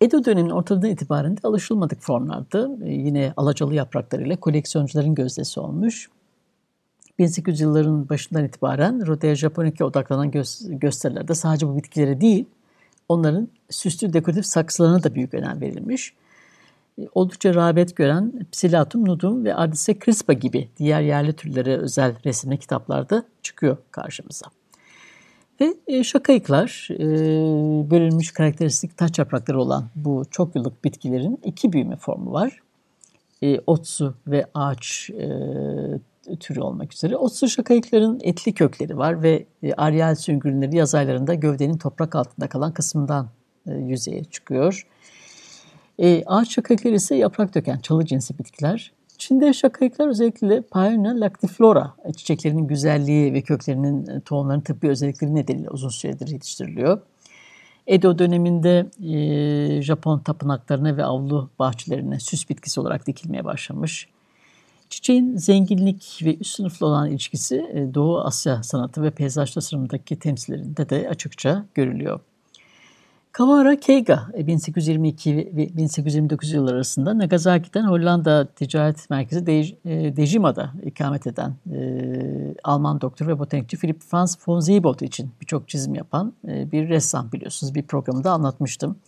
Edo 0.00 0.24
döneminin 0.24 0.50
ortadan 0.50 0.90
itibaren 0.90 1.36
de 1.36 1.40
alışılmadık 1.42 2.00
formlarda 2.00 2.70
yine 2.84 3.32
alacalı 3.36 3.74
yapraklarıyla 3.74 4.36
koleksiyoncuların 4.36 5.14
gözdesi 5.14 5.60
olmuş. 5.60 6.10
1800 7.18 7.60
yılların 7.60 8.08
başından 8.08 8.44
itibaren 8.44 9.06
Rhodea 9.06 9.34
japonica 9.34 9.86
odaklanan 9.86 10.30
gö- 10.30 10.78
gösterilerde 10.78 11.34
sadece 11.34 11.68
bu 11.68 11.76
bitkilere 11.76 12.20
değil, 12.20 12.44
onların 13.08 13.48
süslü 13.70 14.12
dekoratif 14.12 14.46
saksılarına 14.46 15.02
da 15.02 15.14
büyük 15.14 15.34
önem 15.34 15.60
verilmiş. 15.60 16.14
Oldukça 17.14 17.54
rağbet 17.54 17.96
gören 17.96 18.32
Psilatum 18.52 19.08
nudum 19.08 19.44
ve 19.44 19.54
Ardise 19.54 19.98
crispa 20.04 20.32
gibi 20.32 20.68
diğer 20.76 21.00
yerli 21.00 21.32
türlere 21.32 21.76
özel 21.76 22.14
resimli 22.24 22.58
kitaplarda 22.58 23.24
çıkıyor 23.42 23.76
karşımıza. 23.90 24.46
Ve 25.60 25.74
e, 25.86 26.04
şakayıklar, 26.04 26.88
e, 26.90 27.00
bölünmüş 27.90 28.32
karakteristik 28.32 28.96
taç 28.96 29.18
yaprakları 29.18 29.60
olan 29.60 29.90
bu 29.94 30.22
çok 30.30 30.56
yıllık 30.56 30.84
bitkilerin 30.84 31.40
iki 31.44 31.72
büyüme 31.72 31.96
formu 31.96 32.32
var. 32.32 32.60
E, 33.42 33.60
otsu 33.66 34.14
ve 34.26 34.46
ağaç 34.54 35.10
e, 35.10 36.36
türü 36.40 36.60
olmak 36.60 36.92
üzere. 36.92 37.16
Otsu 37.16 37.48
şakayıkların 37.48 38.20
etli 38.22 38.52
kökleri 38.52 38.98
var 38.98 39.22
ve 39.22 39.46
e, 39.62 39.72
aryal 39.72 40.14
süngürleri 40.14 40.76
yaz 40.76 40.94
aylarında 40.94 41.34
gövdenin 41.34 41.78
toprak 41.78 42.14
altında 42.14 42.48
kalan 42.48 42.72
kısmından 42.72 43.28
yüzeye 43.66 44.24
çıkıyor. 44.24 44.86
E, 45.98 46.22
ağaç 46.26 46.54
şakayıkları 46.54 46.94
ise 46.94 47.16
yaprak 47.16 47.54
döken 47.54 47.78
çalı 47.78 48.04
cinsi 48.04 48.38
bitkiler. 48.38 48.92
Çin'de 49.18 49.52
şakayıklar 49.52 50.08
özellikle 50.08 50.60
Paeonia 50.60 51.20
lactiflora 51.20 51.94
çiçeklerinin 52.16 52.66
güzelliği 52.66 53.32
ve 53.34 53.42
köklerinin 53.42 54.06
e, 54.06 54.20
tohumların 54.20 54.60
tıbbi 54.60 54.88
özellikleri 54.88 55.34
nedeniyle 55.34 55.70
uzun 55.70 55.88
süredir 55.88 56.28
yetiştiriliyor. 56.28 57.00
Edo 57.86 58.18
döneminde 58.18 58.86
e, 59.02 59.82
Japon 59.82 60.18
tapınaklarına 60.18 60.96
ve 60.96 61.04
avlu 61.04 61.50
bahçelerine 61.58 62.20
süs 62.20 62.50
bitkisi 62.50 62.80
olarak 62.80 63.06
dikilmeye 63.06 63.44
başlamış. 63.44 64.08
Çiçeğin 64.90 65.36
zenginlik 65.36 66.20
ve 66.24 66.36
üst 66.36 66.56
sınıflı 66.56 66.86
olan 66.86 67.10
ilişkisi 67.10 67.56
e, 67.56 67.94
Doğu 67.94 68.20
Asya 68.20 68.62
sanatı 68.62 69.02
ve 69.02 69.10
peyzaj 69.10 69.50
tasarımındaki 69.50 70.18
temsillerinde 70.18 70.88
de 70.88 71.08
açıkça 71.08 71.66
görülüyor. 71.74 72.20
Kawara 73.36 73.80
Keiga 73.80 74.26
1822 74.46 75.30
e, 75.30 75.36
ve 75.36 75.76
1829 75.76 76.52
yılları 76.52 76.74
arasında 76.74 77.18
Nagasaki'den 77.18 77.84
Hollanda 77.84 78.46
Ticaret 78.46 79.10
Merkezi 79.10 79.76
e, 79.84 80.16
Dejima'da 80.16 80.72
ikamet 80.84 81.26
eden 81.26 81.54
e, 81.72 81.78
Alman 82.64 83.00
doktor 83.00 83.26
ve 83.26 83.38
botanikçi 83.38 83.76
Philip 83.76 84.02
Franz 84.02 84.38
von 84.46 84.60
Siebold 84.60 85.00
için 85.00 85.30
birçok 85.40 85.68
çizim 85.68 85.94
yapan 85.94 86.32
bir 86.44 86.88
ressam 86.88 87.32
biliyorsunuz. 87.32 87.74
Bir 87.74 87.82
programda 87.82 88.32
anlatmıştım. 88.32 88.98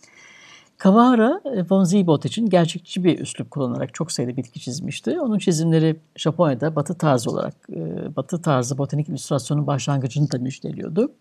Kawara 0.77 1.41
von 1.69 1.83
Siebold 1.83 2.23
için 2.23 2.49
gerçekçi 2.49 3.03
bir 3.03 3.19
üslup 3.19 3.51
kullanarak 3.51 3.93
çok 3.93 4.11
sayıda 4.11 4.37
bitki 4.37 4.59
çizmişti. 4.59 5.19
Onun 5.19 5.37
çizimleri 5.37 5.95
Japonya'da 6.15 6.75
batı 6.75 6.97
tarzı 6.97 7.31
olarak, 7.31 7.69
batı 8.15 8.41
tarzı 8.41 8.77
botanik 8.77 9.09
illüstrasyonun 9.09 9.67
başlangıcını 9.67 10.31
da 10.31 10.37
müjdeliyordu. 10.37 11.11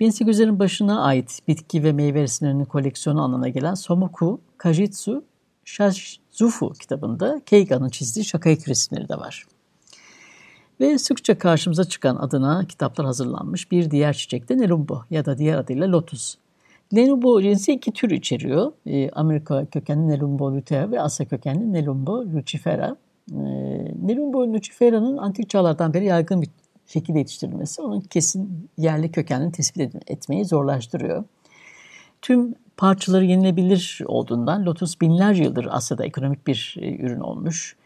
1800'lerin 0.00 0.58
başına 0.58 1.02
ait 1.02 1.40
bitki 1.48 1.84
ve 1.84 1.92
meyve 1.92 2.22
resimlerinin 2.22 2.64
koleksiyonu 2.64 3.22
anlamına 3.22 3.48
gelen 3.48 3.74
Somoku 3.74 4.40
Kajitsu 4.58 5.24
Shazufu 5.64 6.72
kitabında 6.72 7.40
Keiga'nın 7.46 7.88
çizdiği 7.88 8.24
şakayık 8.24 8.68
resimleri 8.68 9.08
de 9.08 9.16
var. 9.16 9.46
Ve 10.80 10.98
sıkça 10.98 11.38
karşımıza 11.38 11.84
çıkan 11.84 12.16
adına 12.16 12.64
kitaplar 12.68 13.06
hazırlanmış 13.06 13.70
bir 13.70 13.90
diğer 13.90 14.12
çiçek 14.12 14.48
de 14.48 14.58
Nerumbo 14.58 15.02
ya 15.10 15.24
da 15.24 15.38
diğer 15.38 15.58
adıyla 15.58 15.92
lotus. 15.92 16.36
Nelumbo 16.92 17.42
cinsi 17.42 17.72
iki 17.72 17.92
tür 17.92 18.10
içeriyor. 18.10 18.72
Ee, 18.86 19.10
Amerika 19.10 19.66
kökenli 19.66 20.08
Nelumbo 20.08 20.52
lutea 20.52 20.90
ve 20.90 21.00
Asya 21.00 21.26
kökenli 21.26 21.72
Nelumbo 21.72 22.24
lucifera. 22.24 22.96
Ee, 23.32 23.36
Nelumbo 24.02 24.52
lucifera'nın 24.52 25.16
antik 25.16 25.50
çağlardan 25.50 25.94
beri 25.94 26.04
yaygın 26.04 26.42
bir 26.42 26.48
şekilde 26.86 27.18
yetiştirilmesi 27.18 27.82
onun 27.82 28.00
kesin 28.00 28.70
yerli 28.78 29.12
kökenini 29.12 29.52
tespit 29.52 29.94
etmeyi 30.06 30.44
zorlaştırıyor. 30.44 31.24
Tüm 32.22 32.54
parçaları 32.76 33.24
yenilebilir 33.24 34.00
olduğundan 34.06 34.66
lotus 34.66 35.00
binlerce 35.00 35.42
yıldır 35.42 35.68
Asya'da 35.70 36.04
ekonomik 36.04 36.46
bir 36.46 36.76
e, 36.80 36.96
ürün 36.96 37.20
olmuş. 37.20 37.76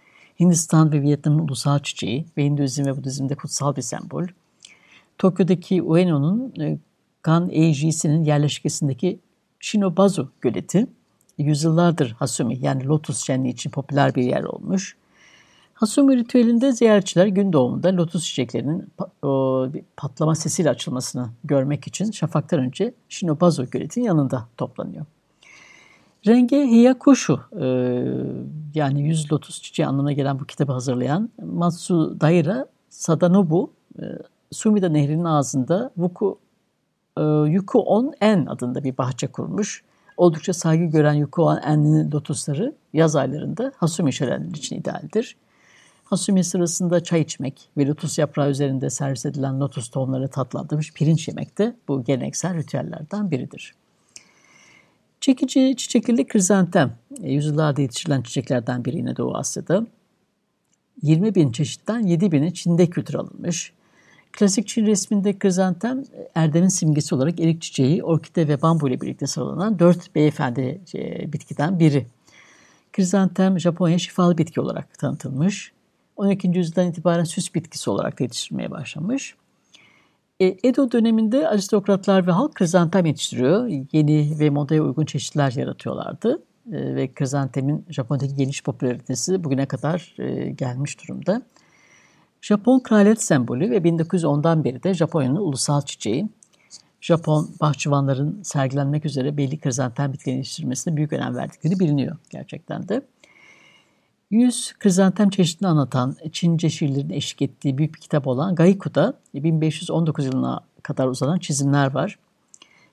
Hindistan 0.40 0.92
ve 0.92 1.02
Vietnam'ın 1.02 1.38
ulusal 1.38 1.78
çiçeği 1.78 2.26
ve 2.36 2.44
Hinduizm 2.44 2.84
ve 2.84 2.96
Budizm'de 2.96 3.34
kutsal 3.34 3.76
bir 3.76 3.82
sembol. 3.82 4.26
Tokyo'daki 5.18 5.82
Ueno'nun 5.82 6.54
e, 6.60 6.78
Kan 7.22 7.50
Eijisi'nin 7.50 8.24
yerleşkesindeki 8.24 9.18
Shinobazu 9.60 10.30
göleti 10.40 10.86
yüzyıllardır 11.38 12.10
Hasumi 12.10 12.58
yani 12.60 12.84
lotus 12.84 13.26
şenliği 13.26 13.54
için 13.54 13.70
popüler 13.70 14.14
bir 14.14 14.22
yer 14.22 14.44
olmuş. 14.44 14.96
Hasumi 15.80 16.16
ritüelinde 16.16 16.72
ziyaretçiler 16.72 17.26
gün 17.26 17.52
doğumunda 17.52 17.96
lotus 17.96 18.24
çiçeklerinin 18.24 18.92
patlama 19.96 20.34
sesiyle 20.34 20.70
açılmasını 20.70 21.28
görmek 21.44 21.86
için 21.86 22.10
şafaktan 22.10 22.60
önce 22.60 22.94
Shinobazo 23.08 23.64
göletin 23.64 24.02
yanında 24.02 24.48
toplanıyor. 24.56 25.06
Rengi 26.26 26.56
Hiyakushu 26.56 27.40
e, 27.60 27.66
yani 28.74 29.02
yüz 29.02 29.32
lotus 29.32 29.62
çiçeği 29.62 29.86
anlamına 29.86 30.12
gelen 30.12 30.40
bu 30.40 30.44
kitabı 30.44 30.72
hazırlayan 30.72 31.30
Matsudaira 31.42 32.66
Sadanobu 32.88 33.72
e, 33.98 34.04
Sumida 34.52 34.88
Nehri'nin 34.88 35.24
ağzında 35.24 35.90
Wuku, 35.94 36.38
e, 37.18 37.22
Yuku-on-en 37.24 38.46
adında 38.46 38.84
bir 38.84 38.98
bahçe 38.98 39.26
kurmuş. 39.26 39.84
Oldukça 40.16 40.52
saygı 40.52 40.84
gören 40.84 41.14
Yuku-on-en'in 41.14 42.12
lotusları 42.12 42.74
yaz 42.92 43.16
aylarında 43.16 43.72
Hasumi 43.76 44.12
şölenleri 44.12 44.58
için 44.58 44.76
idealdir. 44.76 45.36
Hasumi 46.10 46.44
sırasında 46.44 47.02
çay 47.02 47.20
içmek 47.20 47.70
ve 47.76 47.86
lotus 47.86 48.18
yaprağı 48.18 48.50
üzerinde 48.50 48.90
servis 48.90 49.26
edilen 49.26 49.60
lotus 49.60 49.88
tohumları 49.88 50.28
tatlandırmış 50.28 50.92
pirinç 50.92 51.28
yemek 51.28 51.58
de 51.58 51.76
bu 51.88 52.04
geleneksel 52.04 52.56
ritüellerden 52.56 53.30
biridir. 53.30 53.74
Çekici 55.20 55.74
çiçekli 55.76 56.26
krizantem, 56.26 56.94
e, 57.22 57.32
yüzyıllarda 57.32 57.82
yetiştirilen 57.82 58.22
çiçeklerden 58.22 58.84
biri 58.84 58.96
yine 58.96 59.16
Doğu 59.16 59.34
Asya'da. 59.34 59.86
20 61.02 61.34
bin 61.34 61.52
çeşitten 61.52 62.00
7 62.00 62.32
bini 62.32 62.54
Çin'de 62.54 62.90
kültür 62.90 63.14
alınmış. 63.14 63.72
Klasik 64.32 64.68
Çin 64.68 64.86
resminde 64.86 65.38
krizantem 65.38 66.04
erdemin 66.34 66.68
simgesi 66.68 67.14
olarak 67.14 67.40
erik 67.40 67.62
çiçeği, 67.62 68.04
orkide 68.04 68.48
ve 68.48 68.62
bambu 68.62 68.88
ile 68.88 69.00
birlikte 69.00 69.26
sıralanan 69.26 69.78
dört 69.78 70.14
beyefendi 70.14 70.80
e, 70.94 71.32
bitkiden 71.32 71.78
biri. 71.78 72.06
Krizantem 72.92 73.60
Japonya 73.60 73.98
şifalı 73.98 74.38
bitki 74.38 74.60
olarak 74.60 74.98
tanıtılmış. 74.98 75.72
12. 76.20 76.48
yüzyıldan 76.58 76.86
itibaren 76.86 77.24
süs 77.24 77.54
bitkisi 77.54 77.90
olarak 77.90 78.20
yetiştirmeye 78.20 78.70
başlamış. 78.70 79.34
E, 80.40 80.56
Edo 80.64 80.92
döneminde 80.92 81.48
aristokratlar 81.48 82.26
ve 82.26 82.30
halk 82.30 82.54
krizantem 82.54 83.06
yetiştiriyor. 83.06 83.66
Yeni 83.92 84.38
ve 84.38 84.50
modaya 84.50 84.82
uygun 84.82 85.04
çeşitler 85.04 85.52
yaratıyorlardı. 85.52 86.42
E, 86.72 86.94
ve 86.94 87.14
krizantemin 87.14 87.84
Japonya'daki 87.88 88.34
geniş 88.34 88.62
popülaritesi 88.62 89.44
bugüne 89.44 89.66
kadar 89.66 90.14
e, 90.18 90.50
gelmiş 90.50 91.02
durumda. 91.02 91.42
Japon 92.40 92.80
kraliyet 92.80 93.22
sembolü 93.22 93.70
ve 93.70 93.76
1910'dan 93.76 94.64
beri 94.64 94.82
de 94.82 94.94
Japonya'nın 94.94 95.36
ulusal 95.36 95.82
çiçeği. 95.82 96.28
Japon 97.00 97.50
bahçıvanların 97.60 98.42
sergilenmek 98.42 99.04
üzere 99.04 99.36
belli 99.36 99.58
krizantem 99.58 100.12
bitkilerin 100.12 100.38
yetiştirilmesine 100.38 100.96
büyük 100.96 101.12
önem 101.12 101.36
verdikleri 101.36 101.80
biliniyor 101.80 102.16
gerçekten 102.30 102.88
de. 102.88 103.02
100 104.30 104.72
krizantem 104.78 105.30
çeşidini 105.30 105.68
anlatan 105.68 106.16
Çince 106.32 106.70
şiirlerin 106.70 107.10
eşlik 107.10 107.42
ettiği 107.42 107.78
büyük 107.78 107.94
bir 107.94 108.00
kitap 108.00 108.26
olan 108.26 108.54
Gaiku'da 108.54 109.14
1519 109.34 110.24
yılına 110.24 110.60
kadar 110.82 111.06
uzanan 111.06 111.38
çizimler 111.38 111.94
var. 111.94 112.18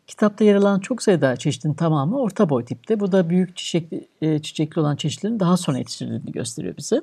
Kitapta 0.07 0.43
yer 0.43 0.55
alan 0.55 0.79
çok 0.79 1.03
sayıda 1.03 1.35
çeşitin 1.35 1.73
tamamı 1.73 2.19
orta 2.19 2.49
boy 2.49 2.65
tipte. 2.65 2.99
Bu 2.99 3.11
da 3.11 3.29
büyük 3.29 3.55
çiçekli, 3.55 4.07
e, 4.21 4.39
çiçekli 4.39 4.79
olan 4.79 4.95
çeşitlerin 4.95 5.39
daha 5.39 5.57
sonra 5.57 5.77
yetiştirildiğini 5.77 6.31
gösteriyor 6.31 6.77
bize. 6.77 7.01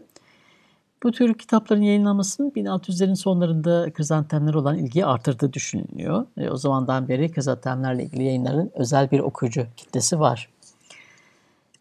Bu 1.02 1.12
tür 1.12 1.34
kitapların 1.34 1.82
yayınlanmasının 1.82 2.50
1600'lerin 2.50 3.16
sonlarında 3.16 3.92
krizantemler 3.92 4.54
olan 4.54 4.78
ilgiyi 4.78 5.06
artırdığı 5.06 5.52
düşünülüyor. 5.52 6.26
E, 6.36 6.50
o 6.50 6.56
zamandan 6.56 7.08
beri 7.08 7.32
krizantemlerle 7.32 8.04
ilgili 8.04 8.22
yayınların 8.22 8.70
özel 8.74 9.10
bir 9.10 9.20
okuyucu 9.20 9.66
kitlesi 9.76 10.20
var. 10.20 10.48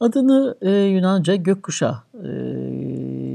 Adını 0.04 0.56
e, 0.62 0.72
Yunanca 0.72 1.36
gökkuşağı 1.36 1.98
e, 2.24 2.30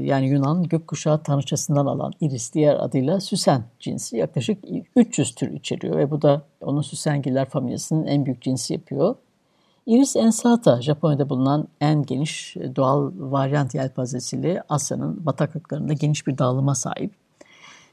yani 0.05 0.29
Yunan 0.29 0.63
gökkuşağı 0.63 1.23
tanrıçasından 1.23 1.85
alan 1.85 2.13
iris 2.21 2.53
diğer 2.53 2.75
adıyla 2.75 3.19
süsen 3.19 3.63
cinsi 3.79 4.17
yaklaşık 4.17 4.63
300 4.95 5.35
tür 5.35 5.51
içeriyor 5.51 5.97
ve 5.97 6.11
bu 6.11 6.21
da 6.21 6.41
onun 6.61 6.81
süsengiller 6.81 7.49
familyasının 7.49 8.07
en 8.07 8.25
büyük 8.25 8.41
cinsi 8.41 8.73
yapıyor. 8.73 9.15
Iris 9.85 10.15
ensata 10.15 10.81
Japonya'da 10.81 11.29
bulunan 11.29 11.67
en 11.81 12.03
geniş 12.03 12.55
doğal 12.75 13.11
varyant 13.17 13.75
yelpazesiyle 13.75 14.63
Asya'nın 14.69 15.25
bataklıklarında 15.25 15.93
geniş 15.93 16.27
bir 16.27 16.37
dağılıma 16.37 16.75
sahip. 16.75 17.11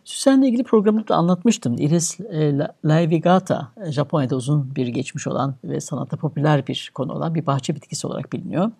Süsen'le 0.06 0.42
ilgili 0.42 0.64
programda 0.64 1.08
da 1.08 1.16
anlatmıştım. 1.16 1.74
Iris 1.78 2.20
e, 2.20 2.58
laevigata 2.84 3.72
Japonya'da 3.90 4.36
uzun 4.36 4.74
bir 4.76 4.86
geçmiş 4.86 5.26
olan 5.26 5.54
ve 5.64 5.80
sanatta 5.80 6.16
popüler 6.16 6.66
bir 6.66 6.90
konu 6.94 7.12
olan 7.12 7.34
bir 7.34 7.46
bahçe 7.46 7.74
bitkisi 7.74 8.06
olarak 8.06 8.32
biliniyor. 8.32 8.70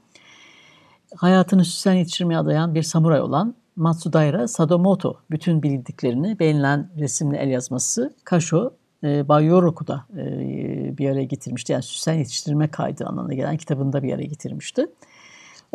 Hayatını 1.16 1.64
süsen 1.64 1.92
yetiştirmeye 1.92 2.38
adayan 2.38 2.74
bir 2.74 2.82
samuray 2.82 3.20
olan 3.20 3.54
Matsudaira 3.76 4.48
Sadomoto 4.48 5.20
bütün 5.30 5.62
bildiklerini 5.62 6.38
beğenilen 6.38 6.90
resimli 6.98 7.36
el 7.36 7.48
yazması 7.48 8.14
Kasho 8.24 8.70
e, 9.04 9.28
Bayoroku'da 9.28 10.04
e, 10.16 10.98
bir 10.98 11.10
araya 11.10 11.24
getirmişti. 11.24 11.72
Yani 11.72 11.82
süsen 11.82 12.14
yetiştirme 12.14 12.68
kaydı 12.68 13.06
anlamına 13.06 13.34
gelen 13.34 13.56
kitabında 13.56 14.02
bir 14.02 14.12
araya 14.12 14.26
getirmişti. 14.26 14.86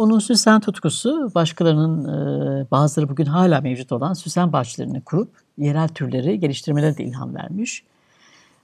Onun 0.01 0.19
süsen 0.19 0.59
tutkusu 0.59 1.31
başkalarının 1.35 2.03
e, 2.05 2.71
bazıları 2.71 3.09
bugün 3.09 3.25
hala 3.25 3.61
mevcut 3.61 3.91
olan 3.91 4.13
süsen 4.13 4.53
bahçelerini 4.53 5.01
kurup 5.01 5.29
yerel 5.57 5.87
türleri 5.87 6.39
geliştirmeleri 6.39 6.97
de 6.97 7.03
ilham 7.03 7.35
vermiş. 7.35 7.83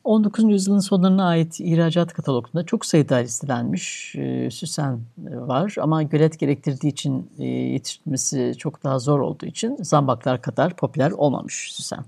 19. 0.03 0.43
yüzyılın 0.43 0.79
sonlarına 0.79 1.27
ait 1.27 1.59
ihracat 1.59 2.13
katalogunda 2.13 2.65
çok 2.65 2.85
sayıda 2.85 3.15
listelenmiş 3.15 4.15
e, 4.15 4.51
süsen 4.51 4.99
var 5.27 5.75
ama 5.81 6.03
gölet 6.03 6.39
gerektirdiği 6.39 6.91
için 6.91 7.29
e, 7.39 7.45
yetiştirmesi 7.45 8.53
çok 8.57 8.83
daha 8.83 8.99
zor 8.99 9.19
olduğu 9.19 9.45
için 9.45 9.77
zambaklar 9.81 10.41
kadar 10.41 10.75
popüler 10.75 11.11
olmamış 11.11 11.71
süsen. 11.73 12.05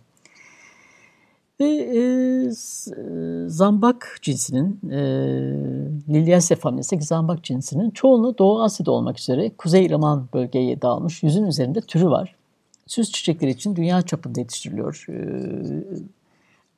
Ve 1.61 1.67
e, 1.67 2.49
zambak 3.49 4.19
cinsinin, 4.21 4.79
e, 4.91 4.99
Liliaceae 6.09 6.59
familyasındaki 6.59 7.05
zambak 7.05 7.43
cinsinin 7.43 7.91
çoğunluğu 7.91 8.37
Doğu 8.37 8.61
Asya'da 8.61 8.91
olmak 8.91 9.19
üzere 9.19 9.51
Kuzey 9.57 9.85
İrman 9.85 10.27
bölgeye 10.33 10.81
dağılmış 10.81 11.23
yüzün 11.23 11.43
üzerinde 11.43 11.81
türü 11.81 12.05
var. 12.05 12.35
Süs 12.87 13.11
çiçekleri 13.11 13.51
için 13.51 13.75
dünya 13.75 14.01
çapında 14.01 14.39
yetiştiriliyor. 14.39 15.05
E, 15.09 15.15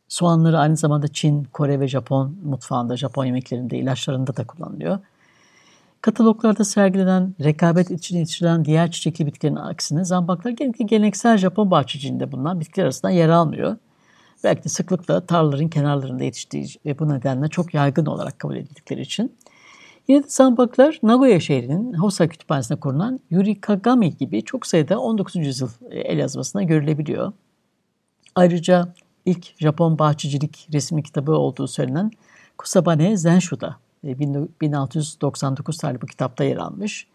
soğanları 0.07 0.59
aynı 0.59 0.77
zamanda 0.77 1.07
Çin, 1.07 1.43
Kore 1.43 1.79
ve 1.79 1.87
Japon 1.87 2.35
mutfağında, 2.43 2.97
Japon 2.97 3.25
yemeklerinde, 3.25 3.77
ilaçlarında 3.77 4.37
da 4.37 4.47
kullanılıyor. 4.47 4.99
Kataloglarda 6.01 6.63
sergilenen 6.63 7.35
rekabet 7.43 7.91
için 7.91 8.17
yetiştirilen 8.17 8.65
diğer 8.65 8.91
çiçekli 8.91 9.25
bitkilerin 9.25 9.55
aksine 9.55 10.05
zambaklar 10.05 10.51
genellikle 10.51 10.85
geleneksel 10.85 11.37
Japon 11.37 11.71
bahçeciliğinde 11.71 12.31
bulunan 12.31 12.59
bitkiler 12.59 12.83
arasında 12.85 13.11
yer 13.11 13.29
almıyor 13.29 13.77
belki 14.43 14.69
sıklıkla 14.69 15.25
tarlaların 15.25 15.69
kenarlarında 15.69 16.23
yetiştiği 16.23 16.67
ve 16.85 16.99
bu 16.99 17.09
nedenle 17.09 17.47
çok 17.47 17.73
yaygın 17.73 18.05
olarak 18.05 18.39
kabul 18.39 18.55
edildikleri 18.55 19.01
için. 19.01 19.35
Yine 20.07 20.23
de 20.23 20.27
zambaklar 20.27 20.99
Nagoya 21.03 21.39
şehrinin 21.39 21.93
Hosa 21.93 22.27
kütüphanesinde 22.27 22.79
korunan 22.79 23.19
Yurikagami 23.29 24.17
gibi 24.17 24.43
çok 24.43 24.67
sayıda 24.67 24.99
19. 24.99 25.35
yüzyıl 25.35 25.69
el 25.91 26.17
yazmasına 26.17 26.63
görülebiliyor. 26.63 27.33
Ayrıca 28.35 28.93
ilk 29.25 29.59
Japon 29.59 29.99
bahçecilik 29.99 30.67
resmi 30.73 31.03
kitabı 31.03 31.31
olduğu 31.31 31.67
söylenen 31.67 32.11
Kusabane 32.57 33.17
Zenshu'da 33.17 33.77
1699 34.03 35.77
tarihli 35.77 36.01
bu 36.01 36.05
kitapta 36.05 36.43
yer 36.43 36.57
almış. 36.57 37.07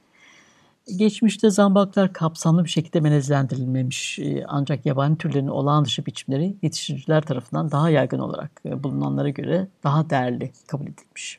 Geçmişte 0.86 1.50
zambaklar 1.50 2.12
kapsamlı 2.12 2.64
bir 2.64 2.70
şekilde 2.70 3.00
melezlendirilmemiş 3.00 4.18
e, 4.18 4.44
ancak 4.48 4.86
yabani 4.86 5.18
türlerin 5.18 5.46
olağan 5.46 5.84
dışı 5.84 6.06
biçimleri 6.06 6.56
yetiştiriciler 6.62 7.22
tarafından 7.22 7.70
daha 7.70 7.90
yaygın 7.90 8.18
olarak 8.18 8.50
e, 8.66 8.82
bulunanlara 8.82 9.28
göre 9.28 9.68
daha 9.84 10.10
değerli 10.10 10.52
kabul 10.66 10.86
edilmiş. 10.86 11.38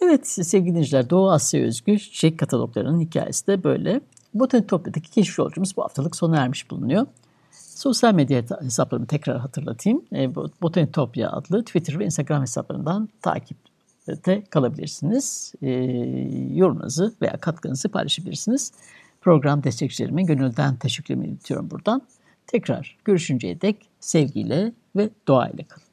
Evet 0.00 0.28
sevgili 0.28 0.70
dinleyiciler 0.70 1.10
Doğu 1.10 1.30
Asya 1.30 1.62
özgü 1.62 1.98
çiçek 1.98 2.38
kataloglarının 2.38 3.00
hikayesi 3.00 3.46
de 3.46 3.64
böyle. 3.64 4.00
Botanitopya'daki 4.34 5.10
keşif 5.10 5.38
yolcumuz 5.38 5.76
bu 5.76 5.82
haftalık 5.82 6.16
sona 6.16 6.36
ermiş 6.36 6.70
bulunuyor. 6.70 7.06
Sosyal 7.50 8.14
medya 8.14 8.42
hesaplarımı 8.60 9.06
tekrar 9.06 9.38
hatırlatayım. 9.38 10.04
E, 10.12 10.34
Botanitopya 10.34 11.30
adlı 11.30 11.64
Twitter 11.64 11.98
ve 11.98 12.04
Instagram 12.04 12.42
hesaplarından 12.42 13.08
takip 13.22 13.73
de 14.06 14.42
kalabilirsiniz. 14.50 15.54
E, 15.62 15.70
yorumunuzu 16.54 17.14
veya 17.22 17.36
katkınızı 17.40 17.88
paylaşabilirsiniz. 17.88 18.72
Program 19.20 19.64
destekçilerime 19.64 20.22
gönülden 20.22 20.76
teşekkür 20.76 21.14
ediyorum 21.14 21.70
buradan. 21.70 22.02
Tekrar 22.46 22.96
görüşünceye 23.04 23.60
dek 23.60 23.88
sevgiyle 24.00 24.72
ve 24.96 25.10
doğayla 25.28 25.64
kalın. 25.68 25.83